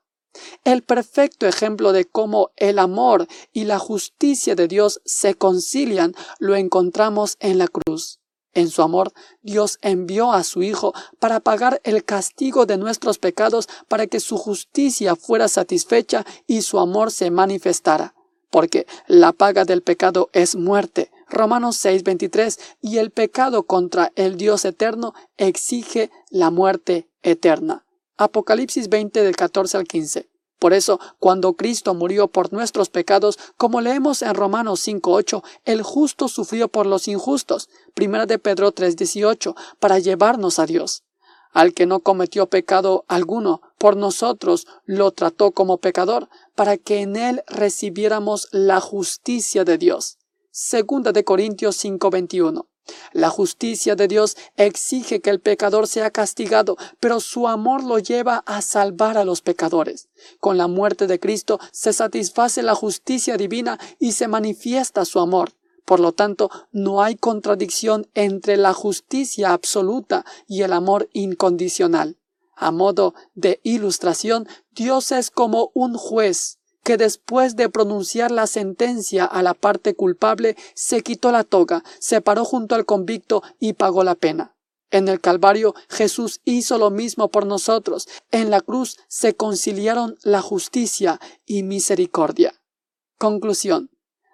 El 0.64 0.82
perfecto 0.82 1.46
ejemplo 1.46 1.92
de 1.92 2.04
cómo 2.04 2.50
el 2.56 2.78
amor 2.78 3.26
y 3.52 3.64
la 3.64 3.78
justicia 3.78 4.54
de 4.54 4.68
Dios 4.68 5.00
se 5.04 5.34
concilian 5.34 6.14
lo 6.38 6.54
encontramos 6.54 7.36
en 7.40 7.58
la 7.58 7.66
cruz. 7.66 8.20
En 8.52 8.68
su 8.68 8.82
amor, 8.82 9.12
Dios 9.42 9.78
envió 9.80 10.32
a 10.32 10.42
su 10.42 10.62
Hijo 10.62 10.92
para 11.20 11.40
pagar 11.40 11.80
el 11.84 12.04
castigo 12.04 12.66
de 12.66 12.78
nuestros 12.78 13.18
pecados 13.18 13.68
para 13.88 14.06
que 14.06 14.18
su 14.18 14.38
justicia 14.38 15.14
fuera 15.14 15.48
satisfecha 15.48 16.24
y 16.46 16.62
su 16.62 16.78
amor 16.78 17.12
se 17.12 17.30
manifestara 17.30 18.14
porque 18.50 18.86
la 19.06 19.32
paga 19.32 19.64
del 19.64 19.82
pecado 19.82 20.28
es 20.32 20.56
muerte. 20.56 21.10
Romanos 21.28 21.76
6:23, 21.76 22.58
y 22.80 22.98
el 22.98 23.10
pecado 23.10 23.62
contra 23.62 24.12
el 24.16 24.36
Dios 24.36 24.64
eterno 24.64 25.14
exige 25.36 26.10
la 26.30 26.50
muerte 26.50 27.08
eterna. 27.22 27.86
Apocalipsis 28.16 28.88
20 28.88 29.22
del 29.22 29.36
14 29.36 29.76
al 29.78 29.84
15. 29.84 30.28
Por 30.58 30.74
eso, 30.74 31.00
cuando 31.18 31.54
Cristo 31.54 31.94
murió 31.94 32.28
por 32.28 32.52
nuestros 32.52 32.90
pecados, 32.90 33.38
como 33.56 33.80
leemos 33.80 34.20
en 34.20 34.34
Romanos 34.34 34.86
5.8, 34.86 35.42
el 35.64 35.82
justo 35.82 36.28
sufrió 36.28 36.68
por 36.68 36.84
los 36.84 37.08
injustos, 37.08 37.70
1 37.98 38.26
de 38.26 38.38
Pedro 38.38 38.70
3.18, 38.74 39.54
para 39.78 39.98
llevarnos 40.00 40.58
a 40.58 40.66
Dios. 40.66 41.02
Al 41.52 41.72
que 41.72 41.86
no 41.86 42.00
cometió 42.00 42.46
pecado 42.46 43.06
alguno, 43.08 43.62
por 43.80 43.96
nosotros 43.96 44.66
lo 44.84 45.10
trató 45.10 45.52
como 45.52 45.78
pecador, 45.78 46.28
para 46.54 46.76
que 46.76 47.00
en 47.00 47.16
él 47.16 47.42
recibiéramos 47.46 48.46
la 48.52 48.78
justicia 48.78 49.64
de 49.64 49.78
Dios. 49.78 50.18
Segunda 50.50 51.12
de 51.12 51.24
Corintios 51.24 51.76
5:21. 51.82 52.68
La 53.14 53.30
justicia 53.30 53.96
de 53.96 54.06
Dios 54.06 54.36
exige 54.56 55.20
que 55.22 55.30
el 55.30 55.40
pecador 55.40 55.86
sea 55.86 56.10
castigado, 56.10 56.76
pero 57.00 57.20
su 57.20 57.48
amor 57.48 57.82
lo 57.82 57.98
lleva 57.98 58.42
a 58.44 58.60
salvar 58.60 59.16
a 59.16 59.24
los 59.24 59.40
pecadores. 59.40 60.10
Con 60.40 60.58
la 60.58 60.66
muerte 60.66 61.06
de 61.06 61.18
Cristo 61.18 61.58
se 61.72 61.94
satisface 61.94 62.62
la 62.62 62.74
justicia 62.74 63.38
divina 63.38 63.78
y 63.98 64.12
se 64.12 64.28
manifiesta 64.28 65.06
su 65.06 65.20
amor. 65.20 65.54
Por 65.86 66.00
lo 66.00 66.12
tanto, 66.12 66.50
no 66.70 67.02
hay 67.02 67.16
contradicción 67.16 68.10
entre 68.12 68.58
la 68.58 68.74
justicia 68.74 69.54
absoluta 69.54 70.26
y 70.46 70.60
el 70.60 70.74
amor 70.74 71.08
incondicional. 71.14 72.19
A 72.62 72.72
modo 72.72 73.14
de 73.34 73.58
ilustración, 73.62 74.46
Dios 74.72 75.12
es 75.12 75.30
como 75.30 75.70
un 75.72 75.94
juez 75.94 76.58
que 76.84 76.98
después 76.98 77.56
de 77.56 77.70
pronunciar 77.70 78.30
la 78.30 78.46
sentencia 78.46 79.24
a 79.24 79.42
la 79.42 79.54
parte 79.54 79.94
culpable 79.94 80.56
se 80.74 81.00
quitó 81.00 81.32
la 81.32 81.44
toga, 81.44 81.82
se 82.00 82.20
paró 82.20 82.44
junto 82.44 82.74
al 82.74 82.84
convicto 82.84 83.42
y 83.58 83.72
pagó 83.72 84.04
la 84.04 84.14
pena. 84.14 84.56
En 84.90 85.08
el 85.08 85.22
Calvario 85.22 85.74
Jesús 85.88 86.42
hizo 86.44 86.76
lo 86.76 86.90
mismo 86.90 87.30
por 87.30 87.46
nosotros. 87.46 88.06
En 88.30 88.50
la 88.50 88.60
cruz 88.60 88.98
se 89.08 89.34
conciliaron 89.34 90.18
la 90.22 90.42
justicia 90.42 91.18
y 91.46 91.62
misericordia. 91.62 92.60
Conclusión. 93.16 93.90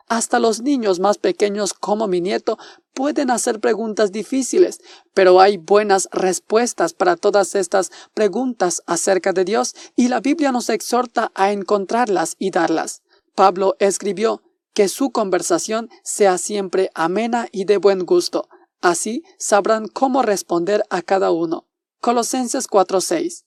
Hasta 0.09 0.39
los 0.39 0.63
niños 0.63 1.01
más 1.01 1.19
pequeños 1.19 1.75
como 1.75 2.07
mi 2.07 2.21
nieto 2.21 2.59
pueden 2.95 3.31
hacer 3.31 3.61
preguntas 3.61 4.13
difíciles, 4.13 4.81
pero 5.15 5.41
hay 5.41 5.57
buenas 5.57 6.09
respuestas 6.13 6.95
para 6.95 7.17
todas 7.17 7.55
estas 7.57 7.91
preguntas 8.15 8.83
acerca 8.87 9.33
de 9.33 9.45
Dios 9.45 9.75
y 9.97 10.09
la 10.09 10.21
Biblia 10.21 10.53
nos 10.53 10.71
exhorta 10.71 11.33
a 11.35 11.51
encontrarlas 11.51 12.37
y 12.39 12.51
darlas. 12.51 13.03
Pablo 13.35 13.77
escribió 13.81 14.43
que 14.75 14.89
su 14.89 15.11
conversación 15.11 15.91
sea 16.05 16.39
siempre 16.39 16.91
amena 16.95 17.49
y 17.51 17.65
de 17.65 17.79
buen 17.79 18.05
gusto. 18.07 18.49
Así 18.81 19.25
sabrán 19.39 19.89
cómo 19.89 20.23
responder 20.23 20.85
a 20.91 21.03
cada 21.03 21.33
uno. 21.33 21.67
Colosenses 22.01 22.69
4:6. 22.69 23.45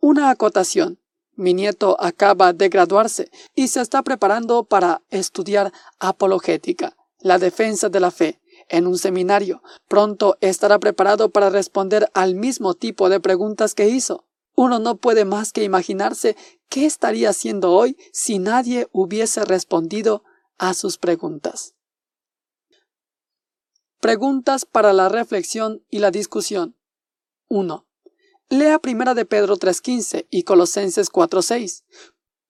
Una 0.00 0.30
acotación. 0.30 1.00
Mi 1.36 1.52
nieto 1.52 1.96
acaba 2.00 2.54
de 2.54 2.70
graduarse 2.70 3.30
y 3.54 3.68
se 3.68 3.82
está 3.82 4.02
preparando 4.02 4.64
para 4.64 5.02
estudiar 5.10 5.72
apologética, 5.98 6.96
la 7.20 7.38
defensa 7.38 7.90
de 7.90 8.00
la 8.00 8.10
fe, 8.10 8.40
en 8.68 8.86
un 8.86 8.98
seminario. 8.98 9.62
Pronto 9.86 10.38
estará 10.40 10.78
preparado 10.78 11.28
para 11.28 11.50
responder 11.50 12.10
al 12.14 12.34
mismo 12.34 12.74
tipo 12.74 13.10
de 13.10 13.20
preguntas 13.20 13.74
que 13.74 13.88
hizo. 13.88 14.24
Uno 14.54 14.78
no 14.78 14.96
puede 14.96 15.26
más 15.26 15.52
que 15.52 15.62
imaginarse 15.62 16.36
qué 16.70 16.86
estaría 16.86 17.28
haciendo 17.28 17.72
hoy 17.72 17.98
si 18.12 18.38
nadie 18.38 18.88
hubiese 18.90 19.44
respondido 19.44 20.24
a 20.56 20.72
sus 20.72 20.96
preguntas. 20.96 21.74
Preguntas 24.00 24.64
para 24.64 24.94
la 24.94 25.10
reflexión 25.10 25.84
y 25.90 25.98
la 25.98 26.10
discusión. 26.10 26.76
1. 27.48 27.86
Lea 28.48 28.78
Primera 28.78 29.14
de 29.14 29.24
Pedro 29.24 29.56
3.15 29.56 30.26
y 30.30 30.44
Colosenses 30.44 31.10
4.6. 31.10 31.82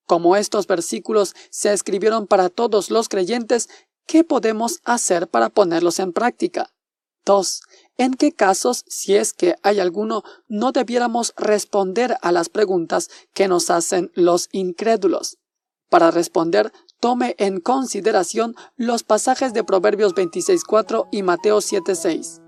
Como 0.05 0.37
estos 0.37 0.67
versículos 0.67 1.35
se 1.51 1.73
escribieron 1.73 2.27
para 2.27 2.51
todos 2.51 2.91
los 2.91 3.09
creyentes, 3.09 3.71
¿qué 4.07 4.23
podemos 4.23 4.81
hacer 4.85 5.27
para 5.29 5.49
ponerlos 5.49 5.99
en 5.99 6.13
práctica? 6.13 6.75
2. 7.25 7.63
¿En 7.97 8.13
qué 8.13 8.31
casos, 8.31 8.85
si 8.89 9.17
es 9.17 9.33
que 9.33 9.57
hay 9.63 9.81
alguno, 9.81 10.23
no 10.49 10.71
debiéramos 10.71 11.33
responder 11.37 12.19
a 12.21 12.31
las 12.31 12.51
preguntas 12.51 13.09
que 13.33 13.49
nos 13.49 13.71
hacen 13.71 14.13
los 14.15 14.51
incrédulos? 14.53 15.39
Para 15.89 16.11
responder, 16.11 16.73
tome 17.01 17.35
en 17.39 17.61
consideración 17.61 18.55
los 18.77 19.03
pasajes 19.03 19.55
de 19.55 19.65
Proverbios 19.65 20.15
26.4 20.15 21.09
y 21.11 21.23
Mateo 21.23 21.59
7.6. 21.59 22.43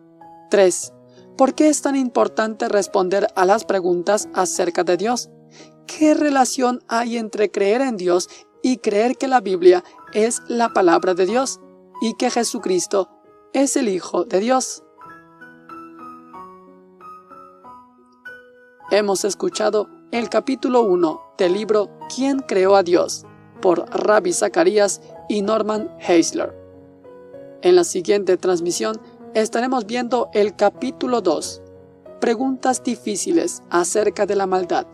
3. 0.51 0.93
¿Por 1.39 1.55
qué 1.55 1.69
es 1.69 1.83
tan 1.83 1.95
importante 1.95 2.69
responder 2.69 3.29
a 3.37 3.45
las 3.45 3.65
preguntas 3.65 4.29
acerca 4.35 4.83
de 4.83 4.97
Dios? 4.97 5.31
¿Qué 5.87 6.13
relación 6.13 6.81
hay 6.89 7.17
entre 7.17 7.53
creer 7.53 7.81
en 7.81 7.97
Dios 7.97 8.29
y 8.61 8.79
creer 8.79 9.17
que 9.17 9.29
la 9.29 9.41
Biblia 9.41 9.85
es 10.13 10.43
la 10.49 10.71
palabra 10.71 11.15
de 11.15 11.27
Dios 11.27 11.61
y 12.03 12.15
que 12.15 12.29
Jesucristo 12.29 13.09
es 13.53 13.77
el 13.77 13.89
Hijo 13.89 14.25
de 14.25 14.41
Dios? 14.41 14.83
Hemos 18.91 19.25
escuchado 19.25 19.89
el 20.11 20.29
capítulo 20.31 20.83
1 20.83 21.35
del 21.39 21.53
libro 21.53 21.89
¿Quién 22.13 22.41
creó 22.41 22.75
a 22.75 22.83
Dios? 22.83 23.25
por 23.63 23.89
Rabbi 23.91 24.33
Zacarías 24.33 25.01
y 25.29 25.43
Norman 25.43 25.89
Heisler. 26.01 26.53
En 27.63 27.77
la 27.77 27.85
siguiente 27.85 28.37
transmisión 28.37 29.01
estaremos 29.35 29.87
viendo 29.87 30.31
el 30.33 30.57
capítulo 30.57 31.21
2, 31.21 31.63
preguntas 32.21 32.83
difíciles 32.83 33.63
acerca 33.71 34.27
de 34.27 34.37
la 34.37 34.47
maldad. 34.47 34.87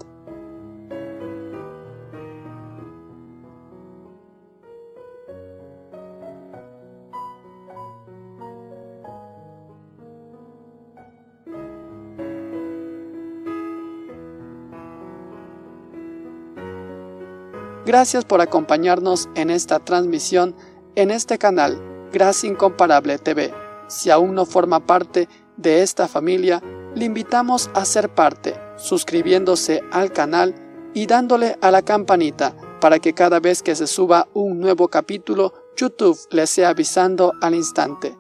Gracias 17.87 18.25
por 18.25 18.41
acompañarnos 18.41 19.29
en 19.35 19.51
esta 19.51 19.79
transmisión 19.79 20.57
en 20.97 21.11
este 21.11 21.39
canal 21.39 21.81
Gracia 22.13 22.49
Incomparable 22.49 23.19
TV. 23.19 23.64
Si 23.87 24.11
aún 24.11 24.35
no 24.35 24.47
forma 24.47 24.81
parte 24.81 25.29
de 25.57 25.83
esta 25.83 26.09
familia, 26.09 26.63
le 26.95 27.05
invitamos 27.05 27.71
a 27.75 27.85
ser 27.85 28.15
parte, 28.15 28.55
suscribiéndose 28.77 29.83
al 29.91 30.13
canal 30.13 30.55
y 30.95 31.07
dándole 31.07 31.57
a 31.61 31.71
la 31.71 31.83
campanita 31.83 32.55
para 32.81 32.99
que 32.99 33.15
cada 33.15 33.41
vez 33.41 33.63
que 33.63 33.75
se 33.75 33.87
suba 33.87 34.29
un 34.35 34.61
nuevo 34.61 34.89
capítulo, 34.89 35.53
YouTube 35.77 36.19
le 36.31 36.47
sea 36.47 36.69
avisando 36.71 37.33
al 37.41 37.55
instante. 37.55 38.17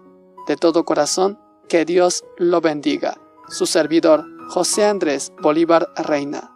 De 0.48 0.57
todo 0.57 0.85
corazón, 0.85 1.38
que 1.68 1.85
Dios 1.85 2.24
lo 2.38 2.61
bendiga. 2.61 3.18
Su 3.48 3.66
servidor, 3.66 4.24
José 4.48 4.87
Andrés 4.87 5.33
Bolívar 5.42 5.88
Reina. 5.96 6.54